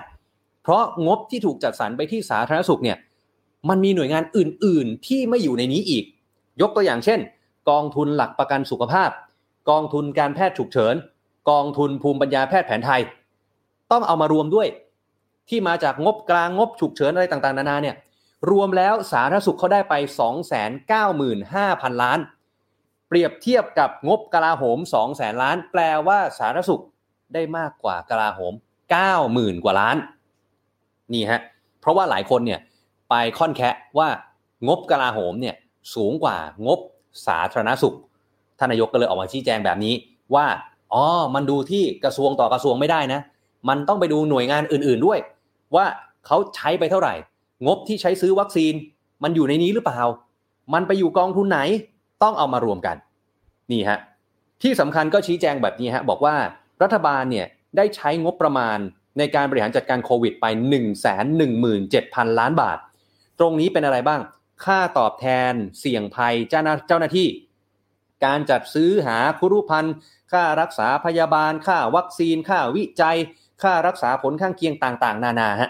[0.64, 2.98] เพราะงบที่ถูกจัดสรรไปที่สาธารณสุขเนี่ย
[3.70, 6.04] มันมีหน่วยงานอื่น ๆ ที่ไม่อยู่ในนี้อีก
[6.62, 7.20] ยกตัวอย่างเช่น
[7.70, 9.10] กองทุนหลักประกันสุขภาพ
[9.70, 10.96] กองทุนการแพทย์ฉุกเฉิน
[11.50, 13.02] กองทุนภูมิปัญญาแพทย์แผนไทย
[13.92, 14.68] ต้องเอามารวมด้วย
[15.50, 17.96] ที่มาจากงบกลางงบฉุกเฉินอะไรต่างๆ นานาเนี่ย
[18.52, 19.94] รวมแล้วสาธารณสุขเขาได้ไป
[20.96, 22.20] 295,000 ล้าน
[23.08, 26.84] เปรียบเทียบกับงบกลาโหม2แสนล้าน แปลว่าสาธารณสุข
[27.34, 28.54] ได้มากกว่ากลาโหม
[29.14, 29.98] 90,000 กว่าล้าน
[31.14, 31.42] นี่ฮะ
[31.80, 32.60] เพราะว่าหลายคนเนี่ย
[33.10, 34.10] ไปค่อนแคะว่า
[34.68, 35.56] งบกลาโหมเนี่ย
[35.96, 36.80] สูงกว่างบ
[37.28, 37.96] สาธารณสุข
[38.60, 39.94] ท่านนายกก็เลยออกมาชี้แจงแบบนี้
[40.36, 40.46] ว่า
[40.94, 41.04] อ๋อ
[41.36, 43.22] มันดูที่กระทรวงต่อกระทรวงไม่ได้นะ
[43.70, 45.20] มันต้องไปดูหน่วยงานอื่น ๆด้วย
[45.76, 45.86] ว่า
[46.26, 47.14] เขาใช้ไปเท่าไหร่
[47.66, 48.74] งบที่ใช้ซื้อวัคซีน
[49.24, 50.02] มันอยู่ในนี้หรือเปล่า
[50.74, 51.60] มันไปอยู่กองทุนไหน
[52.24, 52.96] ต้องเอามารวมกัน
[53.72, 54.00] นี่ฮะ
[54.62, 56.36] ที่สำคัญก็ชี้แจงแบบนี้ฮะบอกว่า
[56.84, 58.78] รัฐบาลเนี่ยได้ใช้งบประมาณ
[59.18, 62.78] ในการบริหารจัดการโควิดไป 1 1 7 0 0 0 ล้านบาท
[63.40, 64.22] ตรงนี้เป็นอะไรบ้าง
[64.66, 66.62] ค่าตอบแทน เสี่ยงภัยเจ้า
[67.00, 67.28] หน้าที่
[68.26, 69.96] การจัดซื้อหาคุรุพันธ์
[70.32, 73.18] ค่ารักษาพยาบาล ค่าวัคซีน ค่าวิจัย
[73.64, 75.70] ค่ารักษาผลข้างเคียงต่างๆ นานาฮะ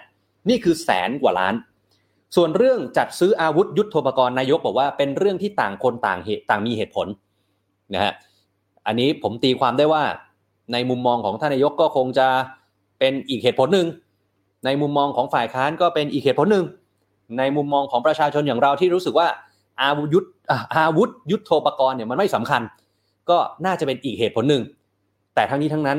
[0.49, 1.55] นี่คือแสนกว่าล้าน
[2.35, 7.07] ส่วนเรื่องจัดซื้ออาวุธยุทโธปกรณ์นายกบอกว่าเป็นเรื่องที่ต่างคนต่างเหตุต่างมีเหตุผล
[7.93, 8.13] นะฮะ
[8.87, 10.03] อันนี้ผมตีความได้ว่า
[10.73, 12.27] ในมุมมองของท่านนายกก็คงจะ
[12.99, 13.87] เป็นอีกเหตุผลหนึ่ง
[14.65, 16.65] ในมุมมองของฝ่ายค้านก็เป็นอีกเหตุผลหนึ่ง
[17.37, 19.27] ในมุมมองของประชาชนอย่างเราที่รู้สึกว่า
[19.81, 20.25] อาวุธยุทธ
[20.75, 22.61] อาวุธยุทโธปกรณ์เนี่ยมันไม่สำคัญ
[23.29, 24.63] ก็น่าจะเป็นอีกเหตุผลหนึ่ง
[25.35, 25.97] แต่ทั้งนี้ทั้งนั้น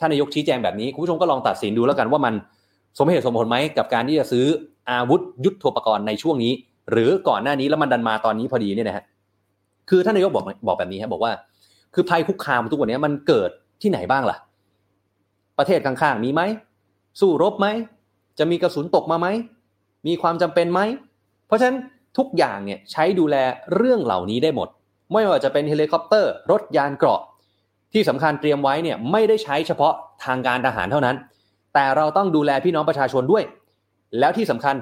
[0.00, 2.34] ท่านนายกชี้แจงแบบนี้คุณผู้ชมก็ลองตัดสินดูแล้วกันว่ามัน
[2.98, 4.46] สมเหตุสมผลไหมกับการที่จะซื้อ
[4.90, 6.52] อาวุธยุทโธปกรณ์ในช่วงนี้
[6.90, 9.04] หรือก่อนหน้านี้แล้วมันดันมาตอนนี้พอดีเนี่ยนะฮะ
[9.90, 11.32] คือท่านนายกบอกบอกแบบนี้ครับอกว่า
[11.94, 13.50] คือภัยคุกคามทุกวันนี้มันเกิด
[13.82, 14.36] ที่ไหนบ้างล่ะ
[15.58, 16.42] ประเทศข้างๆมีไหม
[17.20, 17.66] สู้รบไหม
[18.38, 19.26] จะมีกระสุนตกมาไหม
[20.06, 20.80] มีความจำเป็นไหม
[21.46, 21.76] เพราะฉะนั้น
[22.16, 23.36] ทุกอย่างเนี่ยใช้ดูแล
[23.74, 24.68] เรื่องเหล่านี้ได้หมด
[25.12, 27.20] ไม่ว่าจะเป็นเฮลิคอปเตอร์ รถยานเกราะ
[27.92, 29.92] ที่สำคัญเตรียมไว้เนี่ยไม่ได้ใช้เฉพาะ
[30.24, 31.16] ทางการทหารเท่านั้น
[31.74, 33.44] แต่เราต้องดูแลพี่น้องประชาชนด้วย
[34.18, 34.74] แล้วที่สำคัญ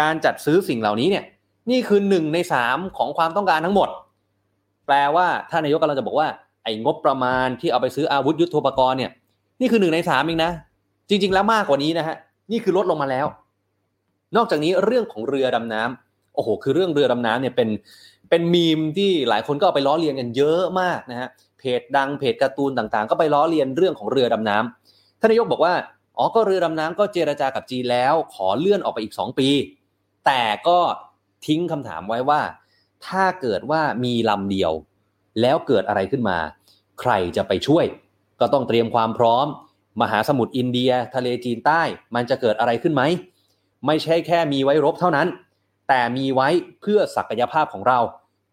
[0.00, 1.24] การจัดซื้อสิ่งเหล่านี้เนี่ย
[1.70, 3.88] นี่คือหนึ่งในสามของความต้องการทั้งหมด
[4.86, 6.28] แปลว่าท่านนายกกำลังจะบอกว่า
[6.64, 9.10] ไอ้งบประมาณที่เอาไปซื้ออาวุธยุทโธปกรณ์เนี่ย
[9.60, 10.52] นี่คือหนึ่งในสามเองนะ
[11.08, 12.16] จริง ๆ แล้วมากกว่านี้นะฮะ
[12.52, 13.26] นี่คือลดลงมาแล้ว
[14.36, 17.68] นอกจากนี้เรื่องของเรือดำน้ำ โอ้โห คือเรื่องเรือดำน้ำเนี่ยเป็น
[18.30, 25.74] เป็นมีมที่หลายคนก็เอาไปล้อเลียนกันเยอะมากนะฮะเพจดังเพจการ์ตูนต่างๆ ก็ไปล้อเลียนเรื่องของเรือดำน้ำท่านนายกบอกว่า
[26.18, 29.48] อ๋อก็เรือดำน้ำก็เจรจากับจีนแล้ว ขอเลื่อนออกไปอีก 2 ปี
[30.26, 30.78] แต่ก็
[31.46, 32.42] ทิ้งคำถามไว้ว่า
[33.06, 34.72] ถ้าเกิดว่ามีลำเดียว
[35.40, 36.38] แล้วเกิดอะไรขึ้นมา
[37.00, 37.84] ใครจะไปช่วย
[38.40, 39.46] ก็ต้องเตรียมความพร้อม
[40.00, 41.82] มหาสมุทรอินเดีย ทะเลจีนใต้
[42.14, 43.02] มันจะเกิดอะไรขึ้นไหม
[43.86, 45.26] ไม่ใช่แค่มีไว้รบเท่านั้น
[45.90, 46.48] แต่มีไว้
[46.80, 47.98] เพื่อศักยภาพของเรา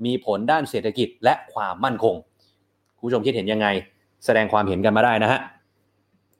[0.05, 2.15] มีผลด้านเศรษฐกิจและความมั่นคง
[2.97, 3.67] คุณผู้ชมคิดเห็นยังไง
[4.25, 5.39] แสดงความเห็นกันมาได้นะฮะ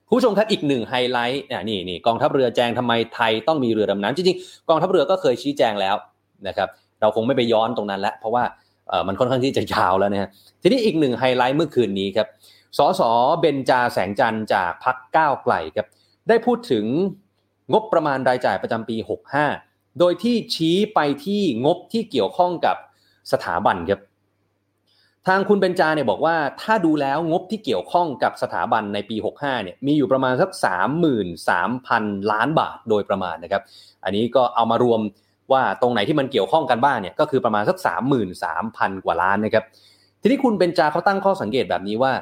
[0.08, 5.96] คุณผู้ชมครับอีกหนึ่งไฮไลท์นี่นี่กองทัพเรือแจงทำไมไทยต้องมีเรือดำน้ำจริงๆกองทัพเรือก็เคยชี้แจงแล้ว
[6.48, 6.68] นะครับ
[7.00, 8.44] เราคงไม่ไปย้อนตรงนั้นแล้วเพราะว่า
[9.06, 10.30] มันค่อนข้างที่จะยาวแล้วนะฮะ
[10.62, 12.28] ทีนี้อีกหนึ่งไฮไลท์เมื่อคืนนี้ครับ
[12.78, 13.02] สส.
[13.40, 15.86] เบญจาแสงจันทร์จากพรรคก้าวไกลครับ
[16.28, 16.84] ได้พูดถึง
[17.72, 19.67] งบประมาณรายจ่ายประจำปี 65
[19.98, 22.76] โดยที่ชี้ไปที่งบที่เกี่ยวข้องกับ
[23.32, 24.00] สถาบันครับ
[25.26, 30.50] ทางคุณเบนจาเนี่ยบอกว่าถ้าดูแล้วงบที่เกี่ยวข้องกับสถาบันในปี 65เนี่ยมีอยู่ประมาณสัก
[31.60, 33.62] 33,000 ล้านบาทโดยประมาณนะครับ
[34.04, 35.00] อันนี้ก็เอามารวม
[35.52, 37.76] ว่าตรงไหนที่มันเกี่ยวข้องกันบ้างเนี่ยก็คือประมาณสัก
[38.40, 39.64] 33,000 กว่าล้านนะครับ
[40.20, 42.12] ทีนี้คุณเบนจาเขาตั้งข้อสังเกตแบบนี้ว่า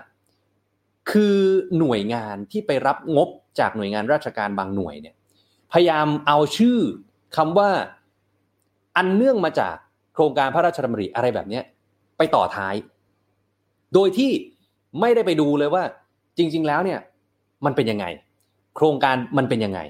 [1.11, 1.38] คือ
[1.79, 5.14] หน่วยงานที่ไปรับงบจากหน่วยงานราชการบางหน่วยเนี่ย
[5.72, 6.79] พยายามเอาชื่อ
[7.36, 7.70] คำว่า
[8.96, 9.74] อันเนื่องมาจาก
[10.14, 11.60] โครงการพระราชดำริอะไรแบบนี้
[12.18, 12.74] ไปต่อท้าย
[13.94, 14.30] โดยที่
[15.00, 15.82] ไม่ได้ไปดูเลยว่า
[16.38, 17.00] จริง ๆ แล้วเนี่ย
[17.64, 18.06] มันเป็นยังไง
[18.76, 19.80] โครงการมันเป็นยังไง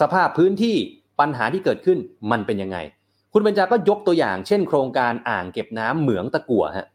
[0.00, 0.76] สภาพพื้นที่
[1.20, 1.98] ปัญหาที่เกิดขึ้น
[2.30, 2.78] มันเป็นยังไง
[3.32, 6.86] คุณบรรจาก็ยกตัวอย่าง เช่น โครงการอ่างเก็บน้ำเหมืองตะกั่วฮะ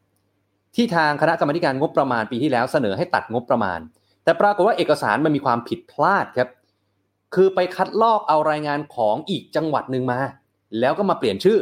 [0.76, 3.80] ที่ทางคณะกรรมการงบประมาณปีที่แล้วเสนอให้ตัดงบประมาณ
[4.24, 6.50] แต่ปรากฏว่าเอกสารมันมีความผิดพลาดครับ
[7.36, 10.20] คือไปคัดลอกเอารายงานของอีกจังหวัดหนึ่งมา
[10.80, 11.60] แล้วก็มาเปลี่ยนชื่อ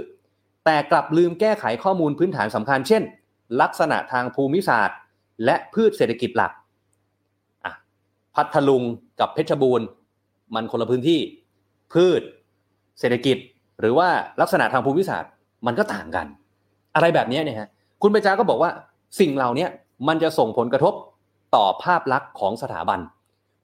[0.65, 3.03] แต่กลับลืมแก้ไขข้อมูลพื้นฐานสำคัญ เช่น
[3.61, 4.97] ลักษณะทางภูมิศาสตร์
[5.45, 6.51] และพืชเศรษฐกิจหลัก
[8.35, 8.83] พัทลุง
[9.19, 9.85] กับเพชรบูรณ์
[10.55, 11.19] มันคนละพื้นที่
[11.93, 12.21] พืช
[12.99, 13.37] เศรษฐกิจ
[13.79, 14.09] หรือว่า
[14.41, 15.31] ลักษณะทางภูมิศาสตร์
[15.65, 16.27] มันก็ต่างกัน
[16.95, 17.69] อะไรแบบนี้เนี่ยฮะ
[18.01, 18.71] คุณเบจาก็บอกว่า
[19.19, 19.67] สิ่งเหล่านี้
[20.07, 20.93] มันจะส่งผลกระทบ
[21.55, 22.99] ต่อภาพลักษณ์ของสถาบัน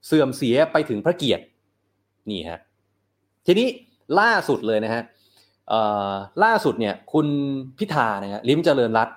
[0.06, 1.44] เสื่อมเสียไปถึงพระเกียรติ
[2.30, 2.58] นี่ฮะ
[3.46, 3.68] ทีนี้
[4.20, 5.02] ล่าสุดเลยนะฮะ
[6.44, 7.26] ล่าสุดเนี่ยคุณ
[7.78, 9.08] พิธานะครลิ้มเจริญรัต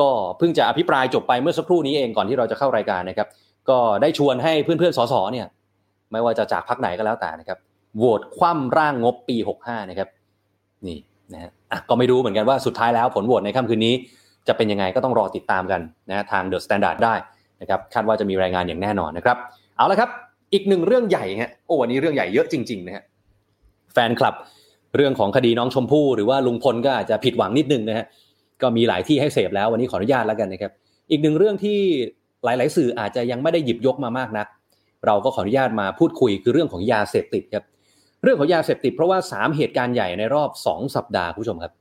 [0.00, 3.28] ก็เพิ่งจะอภิปรายจบไปเมื่อสักครู่นี้เองก่อนที่เราจะเข้ารายการนะครับ
[3.68, 5.46] ก็ได้ชวนให้เพื่อนๆสสเนี่ย
[6.12, 7.58] ไม่ว่าจะจากพรรคไหนก็แล้วแต่นะครับ
[7.96, 10.08] โหวตคว่ำร่างงบปี 65 นะครับ
[10.86, 10.98] นี่
[11.32, 11.50] นะฮะ
[11.88, 13.94] ก็ไม่รู้เหมือนกันว่าสุดท้ายแล้วผลโหวตในค่ำคืนนี้
[14.48, 17.14] จะเป็นยังไงก็ต้องรอติดตามกันนะทาง The Standard ได้
[17.60, 19.36] นะครับคาดว่าจะมีรายงานอย่างแน่นอนนะครับ
[19.76, 20.10] เอาละครับ
[20.52, 23.04] อีกหนึ่งเรื่องใหญ่ฮะโอ้วันนี้เรื่องใหญ่เยอะจริงๆนะฮะ
[23.92, 24.34] แฟนคลับ
[24.96, 28.06] เรื่องของคดีน้องชมพู่หรือว่าลุงพลก็อาจจะผิดหวังนิดนึงนะฮะ
[28.62, 30.72] ก็มีหลายที่ให้เสพแล้ววันนี้ขออนุญาตแล้วกันนะครับ
[31.10, 31.78] อีกหนึ่งเรื่องที่
[32.44, 34.46] หลาย ๆ สื่ออาจจะยังไม่ได้หยิบยกมามากนัก
[35.06, 37.64] เราก็ขออนุญาตมาพูดคุยคือเรื่องของยาเสพติดครับ
[38.22, 41.72] เรื่องของยาเสพติดเพราะว่า 3 เหตุการณ์ใหญ่ในรอบ 2 สัปดาห์ผู้ชมครับ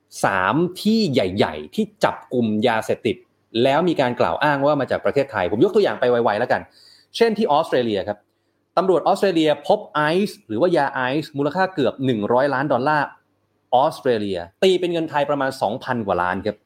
[0.00, 3.16] 3 ที่ใหญ่ ๆ ที่จับกลุ่มยาเสพติด
[3.62, 6.60] แล้วมีการกล่าวอ้างว่ามาจากประเทศไทย ผมยกตัวอย่างไปไวๆแล้วกัน
[7.16, 8.18] เช่นที่ออสเตรเลียครับ
[8.76, 13.06] ตำรวจออสเตรเลียพบไอซ์หรือว่ายาไอซ์มูลค่าเกือบ 100 ล้านดอลลาร์
[13.74, 16.56] ออสเตรเลีย ตีเป็นเงินไทยประมาณ 2,000 กว่าล้านครับ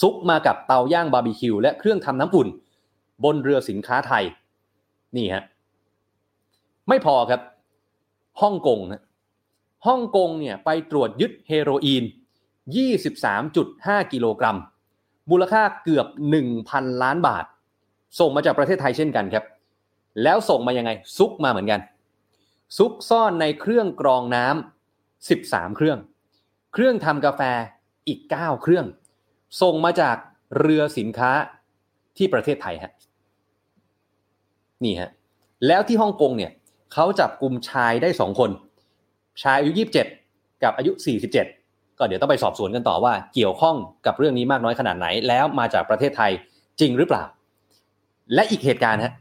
[0.00, 2.48] ซุกมากับเตาย่างบาร์บีคิวและเครื่องทำน้ำอุ่น
[3.24, 4.24] บนเรือสินค้าไทย
[5.16, 5.44] นี่ฮะ
[6.88, 7.40] ไม่พอครับ
[8.40, 9.02] ฮ่องกงฮะ
[9.86, 12.04] ฮ่องกงเนี่ยไปตรวจยึดเฮโรอีน
[13.26, 14.58] 23.5 กิโลกรัม
[15.30, 16.06] มูลค่าเกือบ
[16.54, 17.44] 1,000 ล้านบาท
[18.20, 19.44] ส่งมาจากประเทศไทยเช่นกันครับ
[20.22, 21.80] แล้วส่งมายังไง ซุกมาเหมือนกัน
[22.78, 25.98] ซุกซ่อนในเครื่องกรองน้ำ13 เครื่อง
[26.72, 27.42] เครื่องทำกาแฟ
[28.08, 28.86] อีก 9 เครื่อง
[29.62, 30.16] ส่งมาจาก
[30.58, 31.30] เรือสินค้า
[32.16, 32.92] ที่ประเทศไทยฮะ
[34.84, 35.10] นี่ฮะ
[35.66, 36.52] แล้วที่ฮ่องกงเนี่ย
[36.92, 38.50] เขาจับกลุ่มชายได้สองคน
[39.42, 39.72] ชายอายุ
[40.18, 40.92] 27 กับอายุ
[41.46, 46.32] 47 ก็เดี๋ยวต้องไปสอบสวนกันต่อว่าเกี่ยวข้องกับเรื่องนี้มากน้อยขนาดไหน แล้วมาจากประเทศไทย
[46.80, 47.24] จริงหรือเปล่า
[48.34, 49.12] และอีกเหตุการณ์ฮะ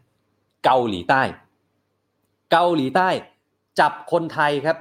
[0.66, 1.22] เกาหลีใต้
[2.52, 3.10] เกาหลีใต้
[3.80, 4.78] จับคนไทยครับ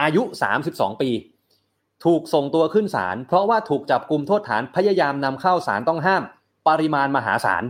[0.00, 0.22] อายุ
[0.62, 1.10] 32 ปี
[2.04, 6.22] ถูกส่งตัวขึ้นศาลเพราะว่าถูกจับกลุ่มโทษฐานพยายามนำเข้าสารต้องห้าม
[6.68, 7.64] ปริมาณมหาศาล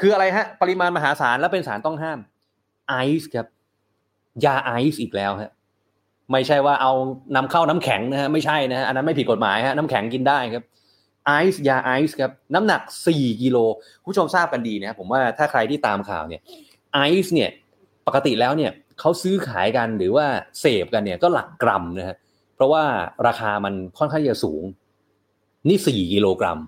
[0.00, 2.18] คืออะไรฮะ ปริมาณมหาศาลและเป็นสารต้องห้าม
[2.88, 3.46] ไอซ์ครับ
[4.44, 5.50] ยาไอซ์อีกแล้วฮะ
[6.32, 6.92] ไม่ใช่ว่าเอา
[7.36, 10.64] นำเข้าน้ำแข็งนะฮะไม่ใช่นะฮะอันนั้นไม่ผิดกฎหมายฮะน้ำแข็งกินได้ครับ
[11.28, 13.56] ไอซ์ยาไอซ์ครับน้ำหนัก 4 กิโล
[14.04, 16.40] ผู้ชมทราบกันดีนะผมว่าถ้าใครที่ตามข่าวเนี่ย
[16.94, 17.50] ไอซ์เนี่ย
[18.06, 20.26] ปกติแล้วเนี่ยเขาซื้อขายกันหรือว่า
[20.60, 22.16] เสพกันเนี่ยก็หลักกรัมนะฮะ
[22.54, 22.84] เพราะว่า
[23.26, 24.62] ราคามันค่อนข้างจะสูง
[25.68, 26.58] นี่สี่กิโลกรัม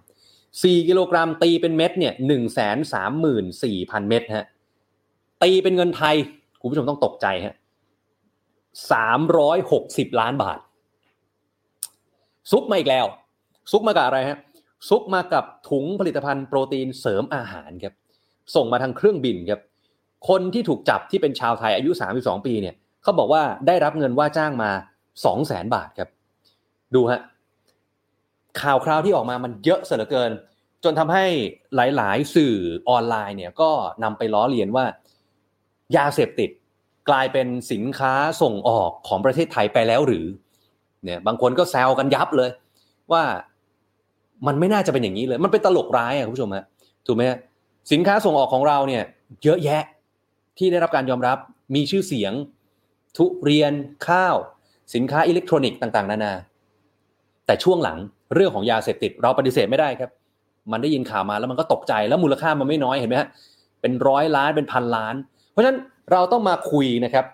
[0.63, 4.47] สี่กิโลกรัมตีเป็นเม็ดเนี่ยหนึ่งแสนสามหมื่นสี่พันเม็ดฮะ
[5.43, 6.17] ตีเป็นเงินไทย
[6.61, 7.55] คุณผู้ชมต้องตกใจฮะ
[8.93, 10.59] สามร้อยหกสิบล้านบาท
[12.51, 13.07] ซุกมาอีกแล้ว
[13.73, 14.39] ซุกมากับอะไรฮะ
[14.89, 17.95] ซุกมากับถุงผลิตภัณฑ์โปรตีนเสริมอาหารครับ
[18.55, 19.61] ส่งมาทางเครื่องบินครับ
[20.29, 24.71] คนที่ถูกจับที่เป็นชาวไทยอายุ 32 ปีเนี่ยเขาบอกว่าได้รับเงินว่าจ้างมา
[25.05, 26.09] 2 0 0แสนบาทครับ
[26.95, 27.21] ดูฮะ
[28.61, 30.31] ข่าวคราวที่ออกมามันเยอะเสียเหลือเกิน
[30.85, 31.25] จนทำให้
[31.75, 32.55] หลาย ๆ สื่อ
[32.89, 33.71] ออนไลน์เนี่ยก็
[34.03, 34.85] นำไปล้อเลียนว่า
[35.97, 36.51] ยาเสพติด
[37.09, 38.13] กลายเป็นสินค้า
[38.43, 40.27] ส่งออกของประเทศไทยไปแล้วหรือ
[41.05, 42.51] เนี่ยบางคนก็แซวกันยับเลย
[43.13, 43.23] ว่า
[44.47, 46.65] มันไม่น่าจะเป็นอย่างนี้เลย มันเป็นตลกร้ายอะคุณผู้ชมฮะ
[47.07, 47.23] ถูกไหม
[47.93, 49.03] สินค้าส่งออกของเราเนี่ย
[49.45, 49.83] เยอะแยะ
[50.59, 51.39] ที่ได้รับการยอมรับ
[51.75, 52.33] มีชื่อเสียง
[53.17, 53.73] ทุเรียน
[54.09, 54.37] ข้าว
[54.95, 56.33] สินค้าอิเล็กทรอนิกส์ต่างๆ นานา
[57.47, 57.99] แต่ช่วงหลัง
[58.35, 60.11] เรื่องของยาเสพติด เราปฏิเสธไม่ได้ครับ
[60.73, 63.29] มันได้ยินข่าวมาแล้วมันก็ตกใจแล้วมูลค่ามันไม่น้อยเห็นไหมฮะ
[63.81, 65.15] เป็นร้อยล้านเป็นพันล้าน
[65.51, 65.79] เพราะฉะนั้น
[66.13, 67.25] เราต้องมาคุยนะครับ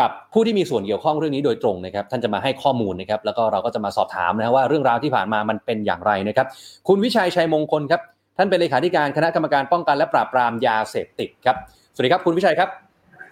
[0.04, 6.46] ับผู้ที่มีส่วนเกี่ยวข้องเรื่องนี้โดยตรงนะครับ ท่านจะมาให้ข้อมูลนะครับ แล้วก็เราก็จะมาสอบถามนะว่าเรื่องราวที่ผ่านมามันเป็นอย่างไรนะครับ
[6.88, 8.00] คุณวิชัยชัยมงคลครับ
[8.38, 11.56] ท่านเป็นเลขาธิการคณะกรรมการป้องกันและปราบปรามยาเสพติดครับ
[11.94, 12.68] สวัสดีครับคุณวิชัยครับ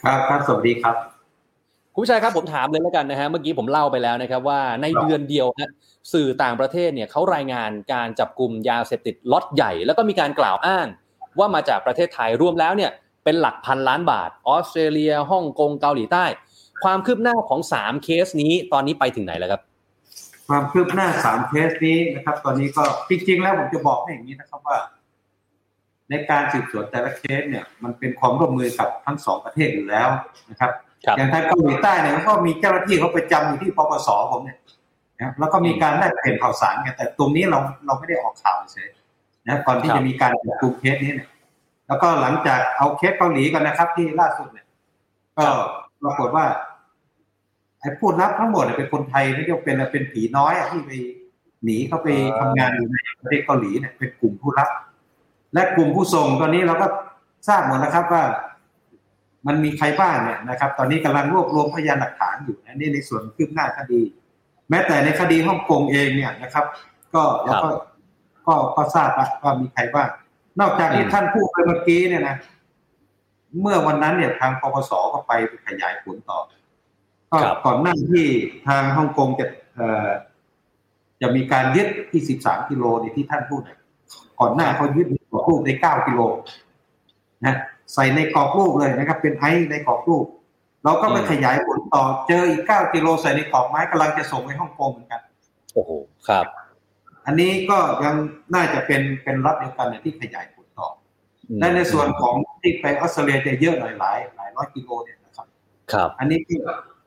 [0.04, 0.94] ครับครับสวัสดีครับ
[1.94, 5.70] คุณวิชัยครับผมถามเลยแล้วกันนะฮะ เมื่อกี้ผมเล่าไปแล้วนะครับ ว่าในเดือนเดียวนะ
[6.12, 10.86] สื่อต่างประเทศเนี่ยเขารายงานการจับกลุ่มยาเสพติดล็อตใหญ่ แล้วก็มีการกล่าวอ้าง
[11.38, 12.90] ว่ามาจากประเทศไทยรวมแล้วเนี่ย
[13.24, 16.24] เป็นหลักพันล้านบาท ออสเตรเลียฮ่องกงเกาหลีใต้
[16.84, 19.60] ความคืบหน้าของสามเคสนี้ตอนนี้ไปถึงไหนแล้วครับ
[20.48, 24.76] ความคืบหน้าสามเคสนี้นะครับ ตอนนี้ก็จริงๆ แล้วผมจะบอกให้อย่างนี้นะครับว่า
[26.10, 30.08] ในการสืบสวนแต่ละเคสเนี่ย มันเป็นความร่วมมือกับทั้งสองประเทศอยู่แล้ว
[30.50, 30.70] นะครับ
[31.06, 34.58] ครับอย่างทางเกาหลีใต้เนี่ยก็มีเจ้าหน้าที่เขาประจำอยู่ที่ปปสผมเนี่ย
[35.16, 38.88] นะครับแล้วก็มีการแลกเปลี่ยนข่าวสารกันแต่ตรงนี้เราเราไม่ได้ออกข่าวเฉย
[39.46, 41.28] นะก่อนที่ครับจะมีการจับกลุ่มเคสนี้เนี่ย
[41.88, 44.66] แล้วก็หลังจากเอาเคสเกาหลีกันนะครับ ที่ล่าสุดเนี่ย
[45.38, 45.46] ก็
[46.02, 46.44] ปรากฏว่า
[47.80, 50.92] ไอ้ผู้รับทั้งหมดเนี่ยเป็นคนไทยไม่ใช่เป็นเป็นผีน้อยอะที่ไป
[51.64, 54.68] หนีเข้าไปทำงานอยู่ในประเทศเกาหลีเนี่ยเป็นกลุ่มผู้รับ
[55.54, 56.86] และกลุ่มผู้ส่งตอนนี้เราก็
[57.48, 58.24] ทราบหมดแล้วครับว่า
[59.46, 64.00] มันมีใครบ้างเนี่ยนะครับ ตอนนี้กำลังรวบรวมพยานหลักฐานอยู่นะนี่ในส่วนคืบหน้าคดี
[64.70, 66.64] แม้แต่ในคดีฮ่องกงเองเนี่ยนะครับ
[67.14, 67.68] ก็เราก็
[68.46, 70.08] ก็ก็ทราบแล้วว่ามีใครบ้าง
[70.60, 72.36] นอกจากที่ท่านพูดไปเมื่อกี้เนี่ยนะ
[73.60, 75.32] เมื่อวันนั้นเนี่ยทางปปสก็ไป
[75.66, 76.38] ขยายผลต่อ
[77.30, 78.26] ก็ครับก่อนหน้าที่
[78.66, 80.08] ทางฮ่องกงจะเอ่อ
[81.20, 83.78] จะมีการยึดที่สิบสามกิโลเนี่ยที่ท่านพูดเนี่ย
[84.40, 86.20] ก่อนหน้าเขายึดในกรอบรูปในเก้ากิโล
[87.44, 87.56] นะ
[87.94, 90.26] ใส่ในกรอบรูปเลยนะครับ เป็นไอซ์ในกรอบรูป
[90.84, 95.20] เราก็ไปอืมขยายผลต่อเจออีกเก้ากิโลใส่ในกรอบไม้กำลังจะส่งไปฮ่องกงเหมือนกัน
[95.74, 95.90] โอ้โห
[96.28, 96.44] ครับ
[97.26, 98.16] อันนี้ก็ยัง
[98.54, 100.88] น่าจะเป็นเป็นรัฐเดียวกันเนี่ยที่ขยายผลต่อ
[101.48, 105.46] อืมและในส่วนของที่ไปออสเตรเลียจะเยอะหน่อยหลายหลายร้อยกิโลเนี่ยนะครับ
[105.92, 106.58] ครับ อันนี้ที่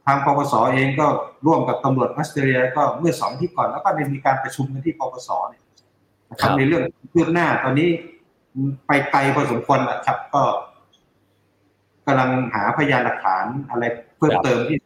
[0.06, 1.08] ทางปปสเองก็
[1.46, 5.64] ร่วมกับตำรวจออสเตรเลียก็เมื่อสองอาที่ก่อนแล้วก็ได้มีการประชุมกันที่ปปสเนี่ย
[6.30, 7.90] นะคครัรับบในเรื่องคืบหน้าตอนนี้
[8.88, 10.44] ไปไกลพอสมควรนะครับ ก็
[12.06, 13.84] กำลังหาพยานหลักฐานอะไร
[14.18, 14.78] เพิ่มเติมที่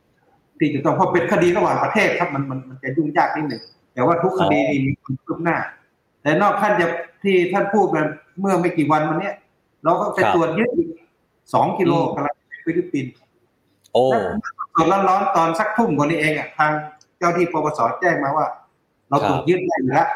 [0.60, 5.58] ที่จะต้องเพราะเป็นคดีระหว่างประเทศครับ มันมันมันจะยุ่งยากนิดหนึ่งแต่ว่าทุกคดีนี่มีความคืบหน้า
[6.22, 6.88] แต่นอกท่านจะ
[7.24, 8.02] ที่ท่านพูดมา
[8.40, 9.36] เมื่อไม่กี่วันมาเนี้ย
[9.84, 10.90] เราก็ไปครับตรวจยึดอีก
[11.54, 13.14] สองกิโลอืมกำลังไปฟิลิปปินส์
[13.94, 14.04] โอ้
[14.78, 16.72] ตรวจร้อนๆตอนสักทุ่มกว่านี้เองอะทาง
[17.20, 18.46] เจ้าที่ปปสแจ้งมาว่า
[19.10, 20.08] เราตรวจยึดได้อยู่แล้ว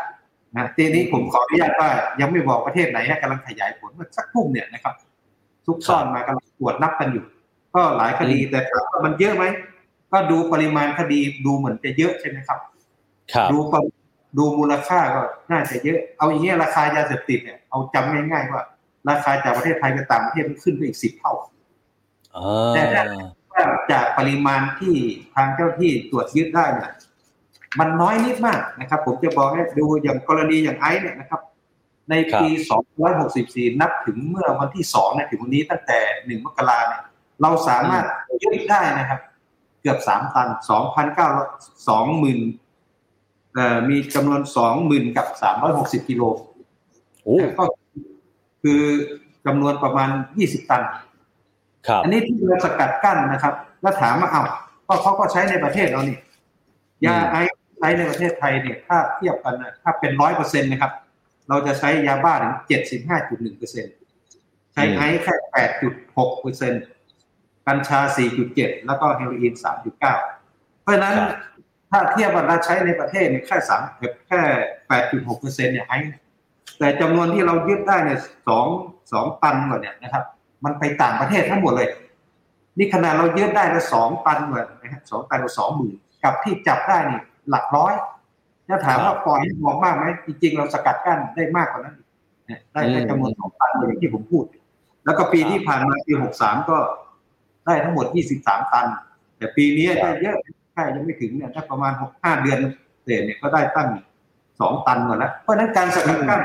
[0.55, 4.93] นะทีนี้ผมขออนุญาตว่ายังไม่บอกประเทศไหนนะกำลังขยายผลเมื่อสักทุ่มเนี่ยนะครับ
[5.65, 7.25] ซุกซ่อนมากำลังตรวจนับกันอยู่
[7.75, 9.45] ก็หลายคดีแต่ถามว่ามันเยอะไหม
[10.11, 12.59] ก็ดูปริมาณคดีดูเหมือนจะเยอะใช่ไหมครับ
[13.33, 13.89] ครับดูปริ
[14.37, 15.21] ดูมูลค่าก็
[15.51, 18.61] น่าจะเยอะ เอาอย่างเงี้ยราคายาเสพติดเนี่ยเอาจำง่ายๆว่า
[19.09, 21.33] ราคาจากประเทศไทยไปต่างประเทศมันขึ้นไปอีกสิบเท่า
[22.35, 23.03] อ่าแต่ถ้า
[23.53, 24.95] ว่าจากปริมาณที่
[25.35, 26.91] ทางเจ้าที่ตรวจยึดได้เนี่ย
[27.79, 31.41] มันน้อยนิดมากนะครับ ผมจะบอกให้ดูอย่างกรณีอย่างไอซ์เนี่ยนะครับ
[32.09, 32.47] ในปี
[33.15, 37.01] 264 นับถึงเมื่อวันที่2เนี่ยถึงวันนี้ตั้งแต่ 1 มกราเนี่ย
[37.41, 38.05] เราสามารถ
[38.41, 39.19] ยึดได้นะครับ
[39.81, 44.41] เกือบ 3 ตัน 2,900 20,000เอ่อมีจำนวน
[44.79, 45.27] 20,000กับ
[45.67, 46.23] 360กิโล
[47.23, 47.63] โอ้ก็
[48.63, 48.81] คือ
[49.45, 51.03] จำนวนประมาณ20ตันครับ
[52.03, 54.43] อันนี้ที่เราสกัดกั้นนะครับ แล้วถามว่าเอา
[54.87, 56.17] ก็เขาก็ใช้ในประเทศเรานี่
[57.05, 60.91] ยาไอซ์ใช้ในประเทศไทยเนี่ยถ้าเทียบกันนะถ้าเป็นร้อยเปอร์เซ็นต์นะครับ
[61.49, 63.85] เราจะใช้ยาบ้าถึงเจ็ดสิบห้าจุดหนึ่งเปอร์เซ็น
[64.73, 66.73] ใช้ไอซ์แค่แปดจุดหกเปอร์เซ็น
[67.67, 67.99] กัญชา
[68.43, 69.53] 4.7แล้วก็เฮโรอีน
[69.83, 71.15] 3.9เพราะฉะนั้น
[71.91, 73.81] ถ้าเทียบว่าเราใช้ในประเทศเนี่ยแค่สาม
[74.27, 74.41] แค่
[74.89, 75.97] 8.6เปอร์เซ็นต์เนี่ยไอ้
[76.79, 78.65] แต่จำนวนที่เรายึดได้เนี่ยสอง
[79.11, 80.23] สองตันกว่าเนี่ยนะครับ
[80.63, 81.87] มันไปต่างประเทศทั้งหมดเลย
[82.77, 87.93] นี่ขนาดเรายึดได้ละสองตันกว่านะฮะสองตันกว่าสองหมื่นกับที่จับได้นี่หลักร้อย
[88.67, 91.95] ถ้าถามว่าปล่อยให้บอกมากไหมจริงๆ เราสกัดกั้นได้มากกว่านั้น
[92.73, 94.45] ได้ได้จำนวนสองตันอย่างที่ผมพูด
[95.05, 96.77] แล้วก็ปีที่ผ่านมาปีหกสามก็
[97.65, 98.85] ได้ทั้งหมดยี่สิบสามตัน
[99.37, 100.37] แต่ปีนี้ได้เยอะ
[100.73, 102.59] แค่ยังไม่ถึงเนี่ยถ้าประมาณหกห้าเดือน
[103.03, 103.89] เศษเนี่ยก็ได้ตั้ง
[104.59, 106.41] สองตันก่อนแล้วเพราะนั้นการสกัดกั้น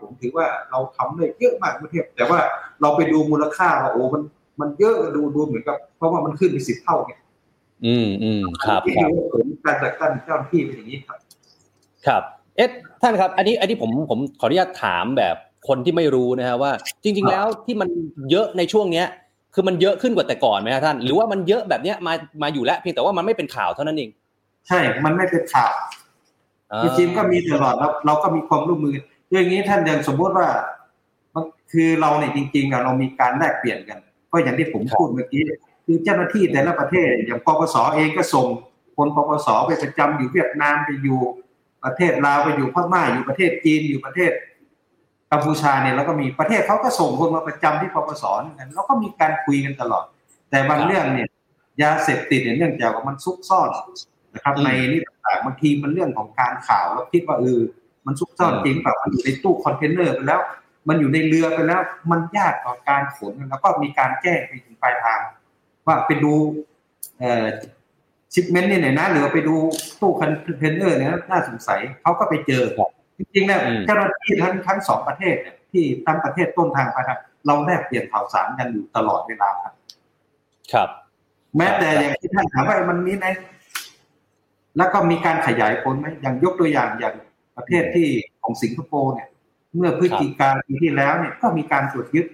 [0.00, 2.38] ผมถือว่าเราทำได้เยอะมากประเทศ แต่ว่า
[2.80, 4.22] เราไปดูมูลค่าว่าโอ้มัน
[4.60, 7.12] มันเยอะดูดูเหมือนกับ เพราะว่ามันขึ้นไปสิบเท่าไง
[7.86, 11.18] อืมอืมครับที่ครับผมการจัดการเจ้าหน้าที่เป็นอย่างนี้ครับ
[12.06, 12.22] ครับ
[12.56, 12.70] เอ๊ะ
[13.02, 15.36] ท่านครับ อันนี้อันนี้ผมผมขออนุญาตถามแบบ
[15.68, 16.72] คนที่ไม่รู้นะฮะว่า
[17.02, 17.88] จริง ๆ แล้วที่มัน
[18.30, 19.06] เยอะในช่วงเนี้ย
[19.54, 24.10] คือมันเยอะขึ้นกว่าแต่ก่อนไหมครับท่าน หรือว่ามันเยอะแบบเนี้ยมามาอยู่แล้วเพียงแต่ว่ามันไม่เป็นข่าวเท่านั้นเอง
[24.68, 25.72] ใช่ มันไม่เป็นข่าว
[26.82, 28.96] จริงๆก็มีตลอดแล้วเราก็มีความร่วมมือ
[29.32, 30.48] อย่างนี้ท่านอย่างสมมติว่า
[31.72, 33.98] คือเราเนี่ยจริงๆเรามีการแลกเปลี่ยนกัน
[34.32, 35.42] ก็อย่างที่ผมพูดเมื่อกี้
[35.86, 38.46] คือเจ้าหน้าที่แต่ละประเทศ อย่างปปสเองก็ส่ง
[38.96, 41.20] คนปปสไปประจำอยู่เวียดนามไปอยู่
[41.84, 44.32] ประเทศลาวไปอยู่พม่าอยู่ประเทศจีนอยู่ประเทศ
[45.30, 50.04] กัมพูชาเนี่ยแล้วก็มีประเทศเขาก็ส่งคนมาประจำที่ปปสเหมือนกันแล้วก็มีการคุยกันตลอด
[50.50, 51.28] แต่บางเรื่องเนี่ย
[51.82, 53.68] ยาเสพติดเนี่ยเนื่องจากว่ามันซุกซ่อน
[54.34, 57.60] นะครับในนี่ต่างๆบางทีมันเรื่องของการข่าวแล้วคิดว่าเออ
[58.10, 60.40] มันซุกซ่อนจริงแบบมันอยู่ในตู้คอนเทนเนอร์ไปแล้ว
[60.88, 65.20] มันอยู่ในเรือไปแล้ว มันยากต่อการขนแล้วก็มีการแจ้งไปถึงปลายทาง
[65.86, 66.32] ว่าไปดู
[67.18, 67.46] เอ่อ
[68.32, 69.54] shipment นี่ไหนนะหรือไปดู
[70.00, 72.62] ตู้คอนเทนเนอร์เนี่ยน่าสงสัยเขาก็ไปเจอ
[73.18, 79.72] จริงๆเนี่ยเจ้าหน้าที่ทั้งทั้งสองประเทศเนี่ยที่ทั้งประเทศต้นทางไปครับเราแลกเปลี่ยนข่าวสารกันอยู่ตลอดเวลาครับ
[80.72, 80.88] ครับ
[81.56, 83.26] แม้แต่อย่างที่ท่านถามว่ามันมีไหม
[84.76, 87.14] แล้วก็มีการขยายผลไหมอย่างยกตัวอย่างอย่าง
[87.60, 88.08] ประเทศที่
[88.42, 89.28] ของสิงคโปร์เนี่ย
[89.76, 92.26] เมื่อพฤศจิกาปีที่แล้วเนี่ยก็มีการตรวจยึด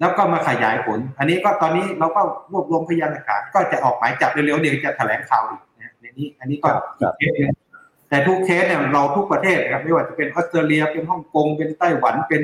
[0.00, 2.20] แล้วก็มาขยายผล อันนี้ก็ตอนนี้เราก็
[2.52, 6.68] รวบรวมพยานหลักฐานก็จะออกหมายจับเร็วๆเดี๋ยวจะแถลงข่าวอีกนะในนี้ อันนี้ก็
[7.18, 7.52] เคสนึง
[8.08, 12.42] แต่ทุกเคสเนี่ยเราทุกประเทศนะครับไม่ว่าจะเป็นออสเตรเลียเป็นฮ่องกงเป็นไต้หวันเป็น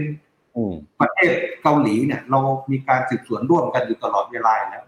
[1.01, 1.32] ประเทศ
[1.62, 2.39] เกาหลีเนี่ย เรา
[2.70, 4.82] มีการสืบสวนร่วมกันอยู่ตลอดเวลาแล้ว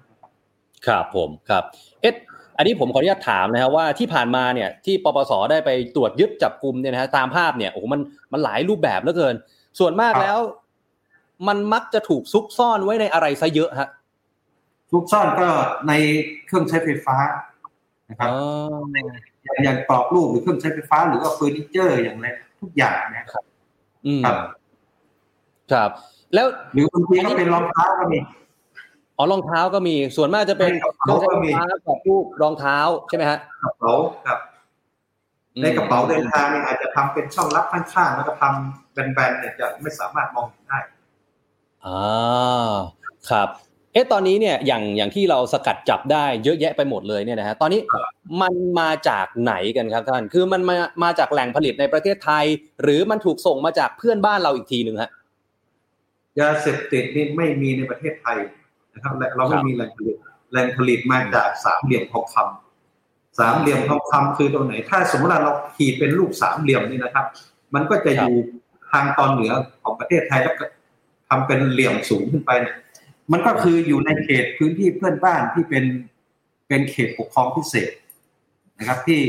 [0.87, 1.65] ครับผมครับ
[2.03, 2.15] เอ๊ะ
[2.61, 8.01] อันนี้ผมขออนุญาตถามนะครับว่าที่ผ่านมาเนี่ยที่ปปสได้ไปตรวจยึดจับกลุ่มเนี่ยนะฮะตามภาพเนี่ยโอ้โหมัน
[8.33, 9.35] มันหลายรูปแบบเหลือเกิน
[9.79, 10.39] ส่วนมากแล้ว
[11.49, 13.89] มันมักจะถูกซุกซ่อนไว้ในอะไรซะเยอะฮะ
[14.93, 15.49] ทุกซ่อนก็
[15.89, 15.93] ใน
[16.47, 17.17] เครื่องใช้ไฟฟ้า
[18.11, 18.39] นะครับอ๋อ
[19.45, 22.27] อย่างอย่างกรอบรูปหรือเครื่องใช้ไฟฟ้า หรือว่าเฟอร์นิเจอร์อย่างไร
[22.61, 23.45] ทุกอย่างนะครับ
[24.07, 24.37] อืมครับ
[25.73, 25.91] ครับ
[26.35, 28.19] แล้วหรือบางทีก็เป็นรองเท้าก็มี
[29.21, 33.93] อ๋อรองเท้าก็มีส่วนมากจะเป็นในกระเครื่เป๋าองใช้ไฟก็มีฟ้ากับรูปรองเท้าใช่ไหมฮะกระเป๋า
[34.27, 34.39] ครับ
[35.63, 40.79] ในกระเป๋าเดินทางเนี่ยอาจจะทำเป็นช่องลับข้างๆแล้วก็ทำแบนๆเนี่ยจะไม่สามารถมองเห็นได้
[41.87, 42.71] อ่า
[43.31, 43.49] ครับ
[43.93, 47.81] เอ๊ะตอนนี้เนี่ยอย่างอย่างที่เราสกัดจับได้เยอะแยะไปหมดเลยเนี่ยนะฮะตอนนี้
[48.43, 52.45] มันมาจากไหนกันครับท่าน คือมันมามาจากแหล่งผลิตในประเทศไทย
[52.83, 55.11] หรือมันถูกส่งมาจากเพื่อนบ้านเราอีกทีหนึ่งฮะ
[56.41, 58.39] ยาเสพติดนี่ไม่มีในประเทศไทย
[58.95, 60.17] นะครับและเราไม่มีแหล่งผลิต
[60.51, 67.27] แหล่งผลิตมาจากสามเหลี่ยมทองคำสามเหลี่ยมทองคำคือตรงไหน ถ้าสมมติว่าเราขีดเป็นรูปสามเหลี่ยมนี่นะครับ
[67.75, 68.37] มันก็จะอยู่
[68.91, 70.65] ทางตอนเหนือของประเทศไทยแล้วก็
[71.29, 72.77] ทำเป็นเหลี่ยมสูงขึ้นไปเนี่ย
[73.33, 75.85] มันก็คืออยู่ในเขตพื้นที่เพื่อนบ้านที่เป็น
[76.69, 77.91] เป็นเขตปกครองพิเศษ
[78.79, 79.23] นะครับ ที่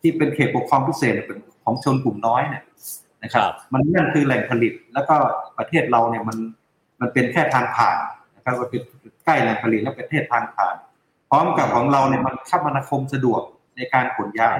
[0.00, 2.64] ที่เป็นเขตปกครองพิเศษเนี่ยเป็นของชนกลุ่มน้อยเนี่ย
[3.22, 5.16] นะครับ มันนั่นคือแหล่งผลิต แล้วก็
[5.58, 6.38] ประเทศเราเนี่ยมัน
[7.00, 7.96] มันเป็นแค่ทางผ่าน
[8.42, 8.82] นะครับมันเป็น
[9.24, 10.74] ใกล้แหล่งผลิตและประเทศทางผ่าน
[11.30, 13.42] พร้อมกับของเราเนี่ยมันคมนาคมสะดวก
[13.76, 14.58] ในการขนย้าย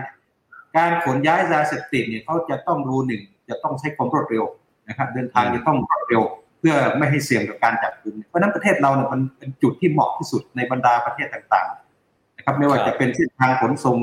[0.77, 4.45] การขนย้ายยาเสพติดเนี่ยเขาจะต้องรู้หนึ่งจะต้องใช้ความรวดเร็ว
[4.89, 6.23] นะครับ เดินทางจะต้องรวดเร็ว
[6.59, 13.97] เพื่อไม่ให้เสี่ยงกับการจับกุมเพราะนั้นประเทศเราเนี่ยมันเป็นจุดที่เหมาะที่สุดในบรรดาประเทศต่างๆนะครับ ไม่ว่าจะเป็นเส้นทางขนส่ง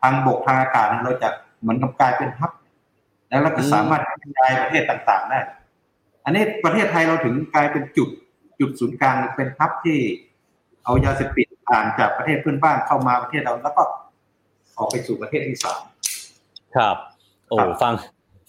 [0.00, 1.28] ทางบกทางอากาศเนี่ยเราจะ
[1.60, 2.52] เหมือนกับกลายเป็นฮับ
[3.28, 5.40] แล้วเราก็สามารถกระจายประเทศต่างๆได้
[6.24, 8.08] อันนี้ประเทศไทยเราถึงกลายเป็นจุด
[8.62, 9.98] จุดศูนย์กลางเป็นฮับที่
[10.84, 13.82] เอายาเสพติดผ่านจากประเทศเพื่อนบ้านเข้ามาประเทศเราแล้วก็
[14.78, 15.80] ออกไปสู่ประเทศที่สาม
[16.76, 16.96] ครับ
[17.48, 17.94] โอ้ครับฟัง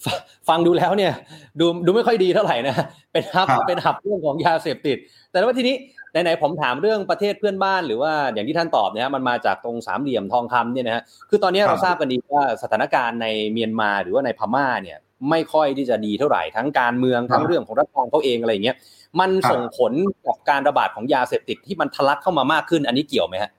[0.04, 0.16] ฟัง
[0.48, 1.12] ฟังดูแล้วเนี่ย
[1.60, 2.76] ดูดูไม่ค่อยดีเท่าไหร่นะ
[3.12, 4.96] เป็นฮับครับเป็นหับเรื่องของยาเสพติด
[5.30, 5.76] แต่ว่าทีนี้
[6.22, 14.98] ไหนๆผมถามเรื่องประเทศเพื่อนบ้านหรือว่าอย่างที่ท่านตอบเนี่ยมันมาจากตรงสามเหลี่ยมทองคำเนี่ยนะฮะคือตอนนี้เราทราบกันดีว่าสถานการณ์ในเมียนมาหรือว่าในพม่าเนี่ย
[15.30, 18.76] ไม่ค่อยที่จะดีเท่าไหร่ทั้งการเมืองทั้งเรื่องของรัฐบาลเขาเองอะไรเงี้ย
[19.20, 19.92] มันส่งผล
[20.26, 23.50] กับการระบาดของยาเสพติดที่มันทะลักเข้ามามากขึ้น อันนี้เกี่ยวไหมฮะ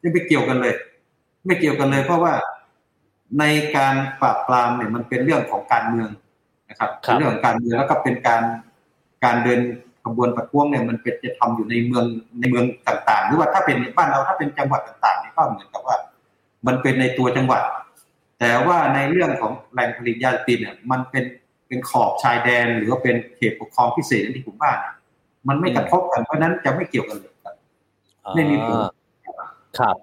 [0.00, 0.74] ไม่เกี่ยวกันเลย
[1.46, 2.32] ไม่เกี่ยวกันเลย เพราะว่า
[3.38, 3.44] ใน
[3.76, 6.10] การปราบปรามเนี่ยมันเป็นเรื่องของการเมือง
[6.70, 8.42] นะครับเป็นเรื่องของการเมืองแล้วก็เป็นการ
[9.24, 9.60] การเดิน
[10.04, 12.04] ขบวนประท้วงเนี่ยมันเป็นจะทำอยู่ในเมือง
[12.40, 15.96] ในเมืองต่าง ๆ หรือว่าถ้าเป็นบ้านเราถ้าเป็นจังหวัดต่างๆนี่ก็เหมือนกับว่า
[16.66, 17.62] มันเป็นในตัวจังหวัด
[18.40, 21.24] แต่ว่าในเรื่องของแหล่งผลิตยาเสพติดเนี่ยมันเป็น
[21.68, 24.72] เป็นขอบชายแดน หรือว่าเป็นเขตปกครองพิเศษที่ผมว่า
[25.48, 27.54] มันไม่กระทบกันเพราะนั้นจะไม่เกี่ยวกันเลยครับ
[28.34, 28.76] ไม่มีผล
[29.78, 29.96] ครับ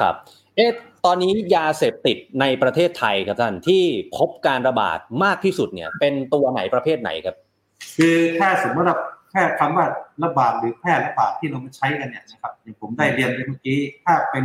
[0.00, 0.14] ครับ
[0.56, 0.70] เอ๊ะ
[1.04, 3.82] ตอนนี้ยาเสพติดในประเทศไทยครับท่านที่
[4.16, 7.36] พบการระบาดมากที่สุดเนี่ย เป็นตัวไหนประเภทไหนครับ
[7.96, 8.98] คือแค่สมมติว่า
[9.30, 9.86] แค่คำว่า
[10.24, 14.44] ระบาดหรือแพร่ระบาดที่เรามาใช้กันเนี่ยนะครับอย่างผมได้เรียนไปเมื่อกี้ ถ้าเป็น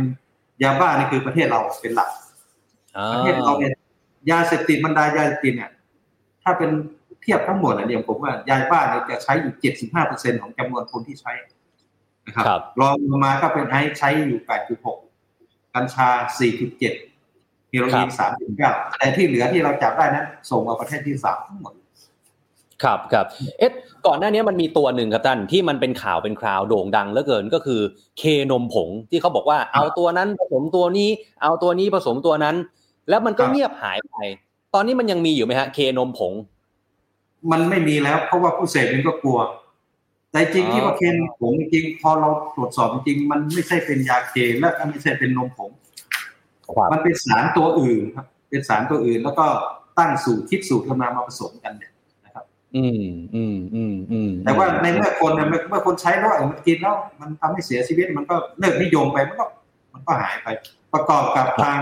[0.62, 2.10] ยาบ้านี่คือประเทศเราเป็นหลัก
[3.14, 3.72] ประเทศเราเนี่ย
[4.30, 5.70] ยาเสพติดบรรดายาเสพติดเนี่ย
[6.42, 6.70] ถ้าเป็น
[7.22, 11.32] เทียบทั้งหมดเนี่ยผมว่ายาบ้าเนี่ยจะใช้อยู่เจ็ดสิบห้าเปอร์เซ็นของจำนวนคนที่ใช้
[12.26, 14.98] นะครับรองลงมาก็เป็นไอซ์ใช้อยู่แปดจุดหก
[15.74, 16.08] กัญชา
[16.68, 18.08] 4.7เฮโรอีน
[18.52, 21.72] 3.9แต่ที่เหลือที่เราจับได้นั้นส่งมาประเทศที่สามทั้งหมด
[22.82, 23.26] ครับครับ
[23.58, 23.72] เอ๊ะ
[24.06, 27.80] ก่อนหน้านี้มันมีตัวหนึ่งครับท่านที่มันเป็นข่าวเป็นคราวโด่งดังเหลือเกินก็คือ
[28.18, 31.10] เคนมผงที่เขาบอกว่าเอาตัวนั้นผสมตัวนี้
[31.42, 32.56] เอาตัวนี้ผสมตัวนั้น
[33.08, 34.14] แล้วมันก็เงียบหายไป
[34.74, 36.32] ตอนนี้มันยังมีอยู่ไหมฮะเคนมผง
[37.50, 39.38] มันไม่มีแล้ว เพราะว่าผู้เสพมันก็กลัว
[40.32, 45.70] แต่จริงที่ว่าเคนผงจริง พอเราตรวจสอบจริง มันไม่ใช่เป็นยาเคนและไม่ใช่เป็นนมผง
[46.92, 49.46] มันเป็นสารตัวอื่นครับ เป็นสารตัวอื่น แล้วก็
[49.98, 51.92] ตั้งสูตรคิดสูตรขึ้นมามาผสมกันเนี่ย
[52.24, 52.44] นะครับ
[52.76, 59.44] อืมอืมอืมอืมแต่ว่าในเมื่อคนเนี่ยเมื่อคนใช้แล้วมันกินแล้ว มันทำให้เสียชีวิตมันก็เลิกนิยมไปมันก็
[59.92, 60.48] มันก็หายไป
[60.92, 61.78] ประกอบกับทาง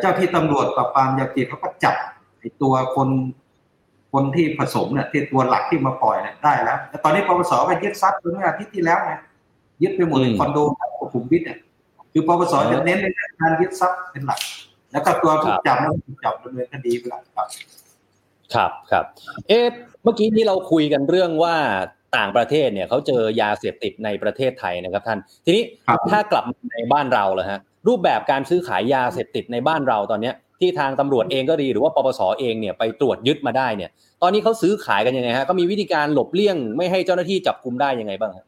[0.00, 1.96] เจ้าที่ตำรวจปราบปรามยาเสพติดเขาก็จับ
[2.40, 3.08] ไอ้ตัวคน
[4.18, 9.12] คนที่ผสมเนี่ยที่ตัวหลักที่มาปล่อยเนี่ยได้แล้วแต่ตอนนี้ปปสไปยึดทรัพย์เมื่ออาทิตย์ที่แล้วไง
[9.82, 11.58] ยึดไปหมดคอนโดของขุมวิทเนี่ย
[12.12, 13.06] คือปปสจะเน้นใน
[13.40, 14.40] การยึดทรัพย์เป็นหลัก
[14.92, 17.48] แล้วก็ตัวผู้จับแล้วถูกจับดำเนินคดีเป็นหลักครับ
[18.54, 19.04] ครับครับ
[19.48, 19.66] เอ๊ะ
[20.02, 21.54] เมื่อกี้นี้เราคุยกันเรื่องว่า
[22.16, 25.64] ต่างประเทศเนี่ยเขาเจอยาเสพติดในประเทศไทยนะครับท่าน ทีนี้
[26.10, 33.90] ถ้ากลับในบ้านเราเลยฮะรูปแบบการซื้อขายยาเสพติดในบ้านเราตอนเนี้ย ที่ทางตำรวจเองก็ดีหรือว่าปปสเองเนี่ยไปตรวจยึดมาได้เนี่ย
[34.22, 38.46] ตอนนี้เขาซื้อขายกันยังไงฮะก็มีวิธีการหลบเลี่ยงไม่ให้เจ้าหน้าที่จับกุมได้ยังไงบ้างครับ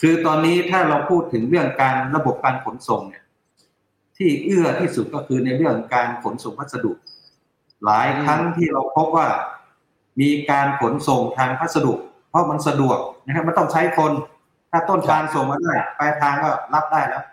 [0.00, 3.24] คือตอนนี้ถ้าเราพูดถึงเรื่องการระบบการขนส่งเนี่ย
[4.16, 6.92] ที่เอื้อที่สุดก็คือในเรื่องการขนส่งพัสดุ
[7.84, 9.28] หลายครั้งที่เราพบว่า
[10.20, 11.94] มีการขนส่งทางพัสดุ
[12.30, 14.12] เพราะมันสะดวกนะครับไม่ต้องใช้คน
[14.70, 17.24] ถ้าต้นทางส่งมาได้ปลายทางก็รับได้แล้ว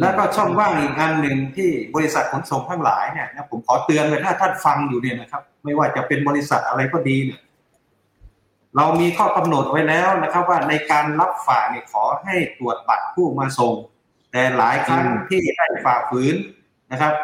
[0.00, 7.40] แล้วก็ช่องว่างอีกอันหนึ่งที่บริษัทขนส่งทั้งหลายเนี่ยนะผมขอเตือนเลยถ้าท่านฟังอยู่เนี่ยนะครับ ไม่ว่าจะเป็นบริษัทอะไรก็ดีเนี่ย
[8.76, 13.74] เรามีข้อกำหนดไว้แล้วนะครับ ว่าในการรับฝากเนี่ยขอให้ตรวจบัตรผู้มาส่ง
[14.32, 16.34] แต่หลายครั้งที่ได้ฝ่าฝืน
[16.92, 17.14] นะครับ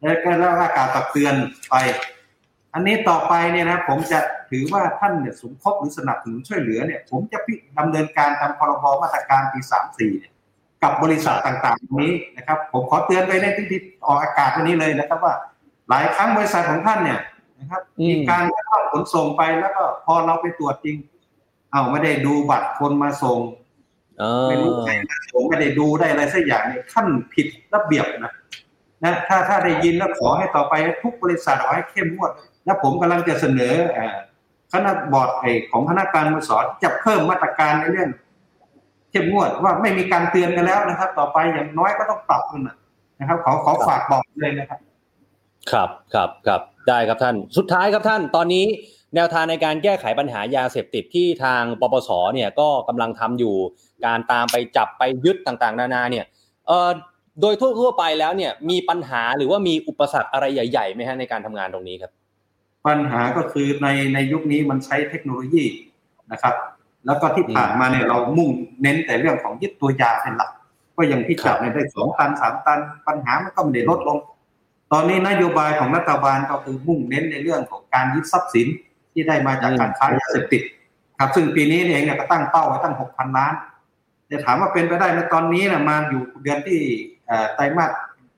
[0.00, 1.34] แล้วก็แล้วกาตักเตือน
[1.70, 1.74] ไป
[2.74, 4.18] อันนี้ต่อไปเนี่ยนะผมจะ
[4.50, 10.33] ถือว่าท่านเนี่ยสมทบหรือสนับสนุนช่วยเหลือเนี่ย ผมจะพิดำเนินการตามพรบมาตรการปีสามสี่เนี่ย
[10.84, 15.34] กับบริษัทต่างๆนี้นะครับ ผมขอเตือนไปในที่ออกอากาศวันนี้เลยนะครับ ว่า
[15.88, 17.20] หลายครั้งบริษัทของท่านเนี่ย
[17.58, 20.96] นะครับ มีการเข้าขนส่งไปแล้วก็พอเราไปตรวจจริง
[21.72, 23.38] เอาไม่ได้ดูบัตรคนมาส่ง
[24.48, 28.32] ไม่รู้ใครมาส่งไม่ได้ดูได้อะไรสักอย่างเนี่ยขั้นผิดระเบียบนะ
[29.04, 32.30] นะถ้าถ้าได้ยินแล้วขอให้ต่อไปทุกบริษัทขอให้เข้มงวด
[32.64, 33.74] แล้วผมกำลังจะเสนอ
[34.72, 35.30] คณะบอร์ด
[35.70, 38.10] ของคณะการมสอนจะเพิ่มมาตรการในเรื่อง
[39.14, 42.62] เข้มงวดว่าไม่มีการเตือนกันแล้วนะครับ ต่อไปอย่างน้อยก็ต้องปรับกัน
[43.20, 44.80] นะครับขอขอฝากบอกเลยนะครับ
[45.72, 48.64] ครับครับครับได้ครับท่าน สุดท้ายครับท่าน ตอนนี้
[49.14, 53.54] แนวทางในการแก้ไขปัญหายาเสพติดที่ทางปปสเนี่ยก็กำลังทำอยู่
[54.06, 56.24] การตามไปจับไปยึดต่างๆ นานาเนี่ย
[56.66, 56.90] เอ่อ
[57.40, 62.12] โดยทั่วๆไปแล้วเนี่ยมีปัญหาหรือว่ามีอุปสรรคอะไรใหญ่ๆไหมฮะในการทำงานตรงนี้ครับ
[62.86, 65.64] ปัญหาก็คือในในยุคนี้มันใช้เทคโนโลยี
[66.32, 66.54] นะครับ
[67.06, 68.50] แล้วก็ที่ผ่านมาเนี่ยเรามุ่ง
[68.82, 70.50] เน้นแต่เรื่องของยึดตัวยาเป็นหลัก
[70.96, 74.18] ก็ยังที่จับในได้สองตันสามตันปัญหามันก็ไม่ได้ลดลง
[74.92, 78.66] ตอนนี้นโยบายของรัฐบาลก็คือมุ่งเน้นในเรื่องของการยึดทรัพย์สิน
[79.12, 80.62] ที่ได้มาจากการค้ายาเสพติด
[81.18, 83.52] ครับ ซึ่งปีนี้เองเนี่ยก็ตั้งเป้าไว้ตั้งหกพันล้าน
[84.30, 86.80] จะถามว่าเป็นไปได้ไหมตอนนี้นะมาอยู่เดือนที่
[87.54, 87.90] ไตรมาส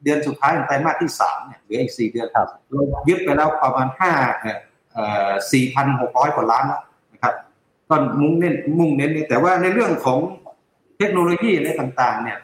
[0.05, 2.43] เดือนสุดท้ายของไตรมาสที่สามเนี่ยเหลืออีกสี่เดือนเรา
[3.09, 4.13] ยึดไปแล้วประมาณห้า
[5.53, 6.86] สี่พันหกร้อยกว่าล้านแล้วนะครับ
[7.89, 10.19] ก็มุ่งเน้นมุ่งเน้นแต่ว่าในเรื่องของ
[10.99, 12.39] เทคโนโลยีอะไรต่างๆ เนี่ย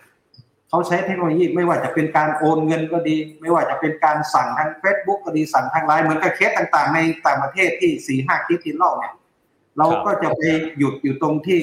[0.69, 9.15] เขาใช้เทคโนโลยีไม่ว่าจะเป็นการโอนเงินก็ดี ไม่ว่าจะเป็นการสั่งทาง Facebook ก็ดีสั่งทางไลน์เหมือนกับเคสต่าง ๆ ในต่างประเทศที่สี่ห้าคลิปที่เล่าเนี่ย
[9.79, 10.43] เราก็จะไป
[10.79, 11.61] หยุดอยู่ตรงที่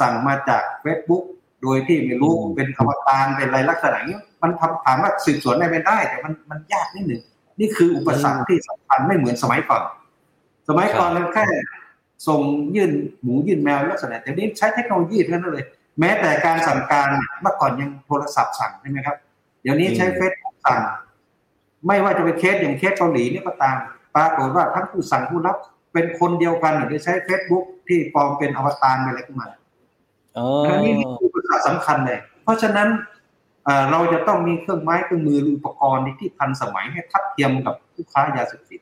[0.00, 1.24] สั่งมาจาก Facebook
[1.62, 4.50] โดยที่ไม่รู้เป็นอวตารเป็นอะไรลักษณะนี้มัน
[4.84, 7.22] ถามว่าสืบสวนได้ไม่ได้ แต่มันมันยากนิดหนึ่ง
[7.60, 9.82] นี่คืออุปสรรคที่สำคัญไม่เหมือนสมัยก่อน
[10.68, 11.44] สมัยก่อนเราแค่
[12.28, 12.40] ส่ง
[12.74, 12.92] ยื่น
[13.22, 15.64] หมูยื่นแมวลักษณะแต่นี้ใช้เทคโนโลยีเท่านั้นเลย
[16.00, 17.08] แม้แต่การสั่งการ
[17.42, 19.16] เมื่อก่อนยังโทรศัพท์สั่งใช่ไหมครับ
[19.62, 20.32] เดี๋ยวนี้ใช้เฟซ
[20.64, 20.78] สั่ง
[21.86, 23.76] ไม่ว่าจะเป็นเคสอย่างเคสเกาหลีนี่ก็ตาม
[24.16, 25.56] ปรากฏว่าทั้งผู้สั่งผู้รับ
[25.92, 29.46] เป็นคนเดียวกันหรือใช้เฟซบุ๊กที่ปลอมเป็นอวตารอะไรขึ้นมา
[30.66, 32.88] อันนี้คือปัญหาสำคัญเลย เพราะฉะนั้น
[33.90, 38.80] เราจะต้องมีเครื่องไม้เครื่องมืออุปกรณ์ที่ทันสมัยให้ทัดเทียมกับผู้ค้ายาเสพติด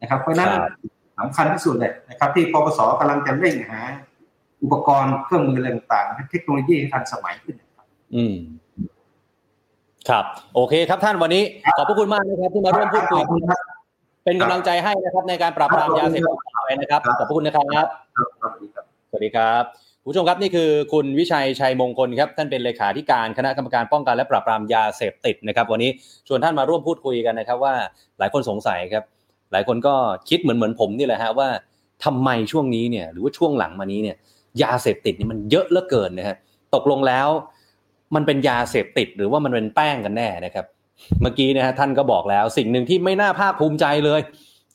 [0.00, 0.50] นะครับ เพราะนั้น
[1.18, 3.80] สำคัญที่สุดเลยนะครับ ที่ปปสกำลังจะเร่งหา
[4.62, 7.54] อุปกรณ์เครื่องมือต่างๆเทคโนโลยีทันสมัยขึ้น
[8.14, 8.34] อืม
[10.08, 11.42] ครับ โอเคครับท่านวันนี้
[11.78, 13.20] ขอบพระคุณมากนะครับที่มาร่วมพูดคุย
[14.24, 17.86] เป็นกำลังใจให้นะครับ ในการปราบปรามยาเสพติดไปนะครับขอบพระคุณนะครับ
[19.10, 25.90] สวัสดีครับผู้ชมครับนี่คือคุณวิชัยชัยมงคลครับท่านเป็นเลขาธิการคณะกรรมการป้องกันและปราบปรามยาเสพติดนะครับ วันนี้
[26.28, 27.74] ชวนท่านมาร่วมพูดคุยกันนะครับ ว่า
[28.18, 29.15] หลายคนสงสัยครับห
[29.56, 29.94] ลายคนก็
[30.28, 31.48] คิดเหมือนเหมือนผมนี่แหละฮะว่า
[32.04, 34.16] ทำไมช่วงนี้เนี่ยหรือว่าช่วงหลังมานี้เนี่ย
[34.62, 36.36] ยาเสพติดนี่มันเยอะเหลือเกินนะฮะ
[36.74, 37.28] ตกลงแล้ว
[38.14, 40.66] มันเป็นยาเสพติดหรือว่ามันเป็นแป้งกันแน่นะครับ
[41.22, 44.20] เมื่อกี้นะฮะท่านก็บอกแล้วสิ่งหนึ่งที่ไม่น่าภาคภูมิใจเลย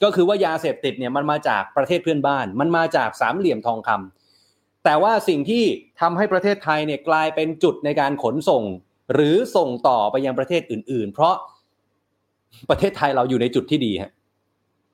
[0.04, 5.64] ก็คือว่ายาเสพติดเนี่ยมันมาจากประเทศเพื่อนบ้าน มันมาจากสามเหลี่ยมทองคำแต่ว่าสิ่งที่
[6.02, 8.64] ทำให้ประเทศไทยเนี่ยกลายเป็นจุดในการขนส่ง
[9.14, 11.36] หรือส่งต่อไปยังประเทศอื่น ๆ เพราะ
[12.70, 14.12] ประเทศไทยเราอยู่ในจุดที่ดีฮะ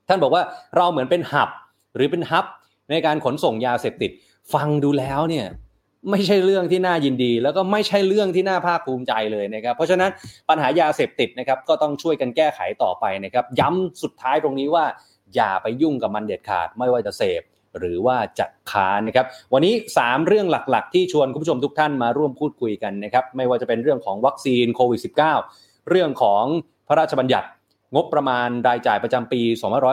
[0.08, 0.44] ท่านบอกว่า
[0.78, 1.50] เราเหมือนเป็นหับ
[1.96, 2.46] หรือเป็นฮับ
[2.92, 4.12] ในการขนส่งยาเสพติด
[4.54, 5.48] ฟังดูแล้วเนี่ย
[6.12, 10.12] ไม่ใช่เรื่องที่น่ายินดี แล้วก็ไม่ใช่เรื่องที่น่าภาคภูมิใจเลยนะครับ เพราะฉะนั้น
[10.50, 14.86] ปัญหายาเสพติดนะครับก็ต้องช่วยกันแก้ไขต่อไปนะครับ ย้ำสุดท้ายตรงนี้ว่า
[15.36, 17.42] อย่าไปยุ่งกับมันเด็ดขาดไม่ว่าจะเสพ
[17.80, 25.02] หรือว่าจะค้านะครับ วันนี้ 3 เรื่องหลักๆ ที่ชวนคุณผู้ชมทุกท่านมาร่วมพูดคุยกันนะครับ ไม่ว่าจะเป็นเรื่องของวัคซีนโควิด
[25.46, 26.44] -19 เรื่องของ
[26.88, 27.48] พระราชบัญญัติ
[27.96, 29.42] งบประมาณรายจ่ายประจำปี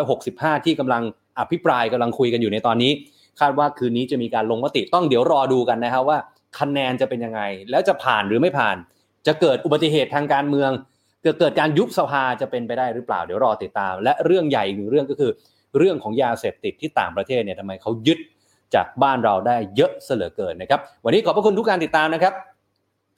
[0.06, 1.02] 2565 ที่กำลัง
[1.38, 2.92] อภิปรายกำลังคุยกันอยู่ในตอนนี้
[3.40, 6.18] คาดว่าคืนนี้จะมีการลงมติต้องเดี๋ยวรอดูกันนะครับว่า
[6.58, 7.40] คะแนนจะเป็นยังไง
[7.70, 8.76] แล้วจะผ่านหรือไม่ผ่าน
[9.26, 10.70] จะเกิดอุบัติเหตุทางการเมือง
[11.22, 15.30] เกิดเกิดการยุบสภาจะเป็นไปได้หรือเปล่าเดี๋ยวรอติดตาม และเรื่องใหญ่อีกหนึ่งเรื่องก็คือ
[15.78, 18.18] เรื่องของยาเสพติดที่ต่างประเทศเนี่ยทำไมเขายึด
[18.74, 22.32] จากบ้านเราได้เยอะเสียเหลือเกินนะครับ วันนี้ขอบพระคุณทุกการติดตามนะครับ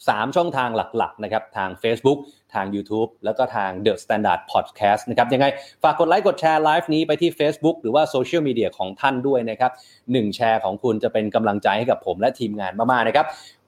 [0.05, 2.19] 3 ช่องทางหลักๆนะครับทาง Facebook
[2.55, 5.47] ทาง YouTube แล้วก็ทาง The Standard Podcast นะครับยังไง
[5.83, 9.71] ฝากกดไลค์กดแชร์ไลฟ์นี้ไปที่ Facebook หรือว่าโซเชียลมีเดียของท่านด้วยนะครับ
[10.13, 13.27] หนึ่งแชร์ของคุณจะเป็นกำลังใจให้กับผมและทีมงานมากๆนะครับ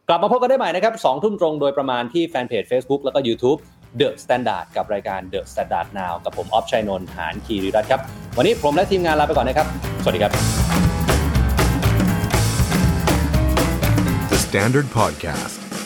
[0.09, 3.59] กลับมาพบกันได้ใหม่นะครับสองทุ่มตรงโดยประมาณที่แฟนเพจ Facebook แล้วก็ YouTube
[4.01, 8.01] The Standard กับรายการ The Standard Now กับผมออฟชัยนนท์หานคีริรัตครับ
[8.37, 9.67] วันนี้ผมและทีมงานลาไปก่อนนะครับ
[10.03, 10.33] สวัสดีครับ
[14.31, 15.68] The Standard Podcast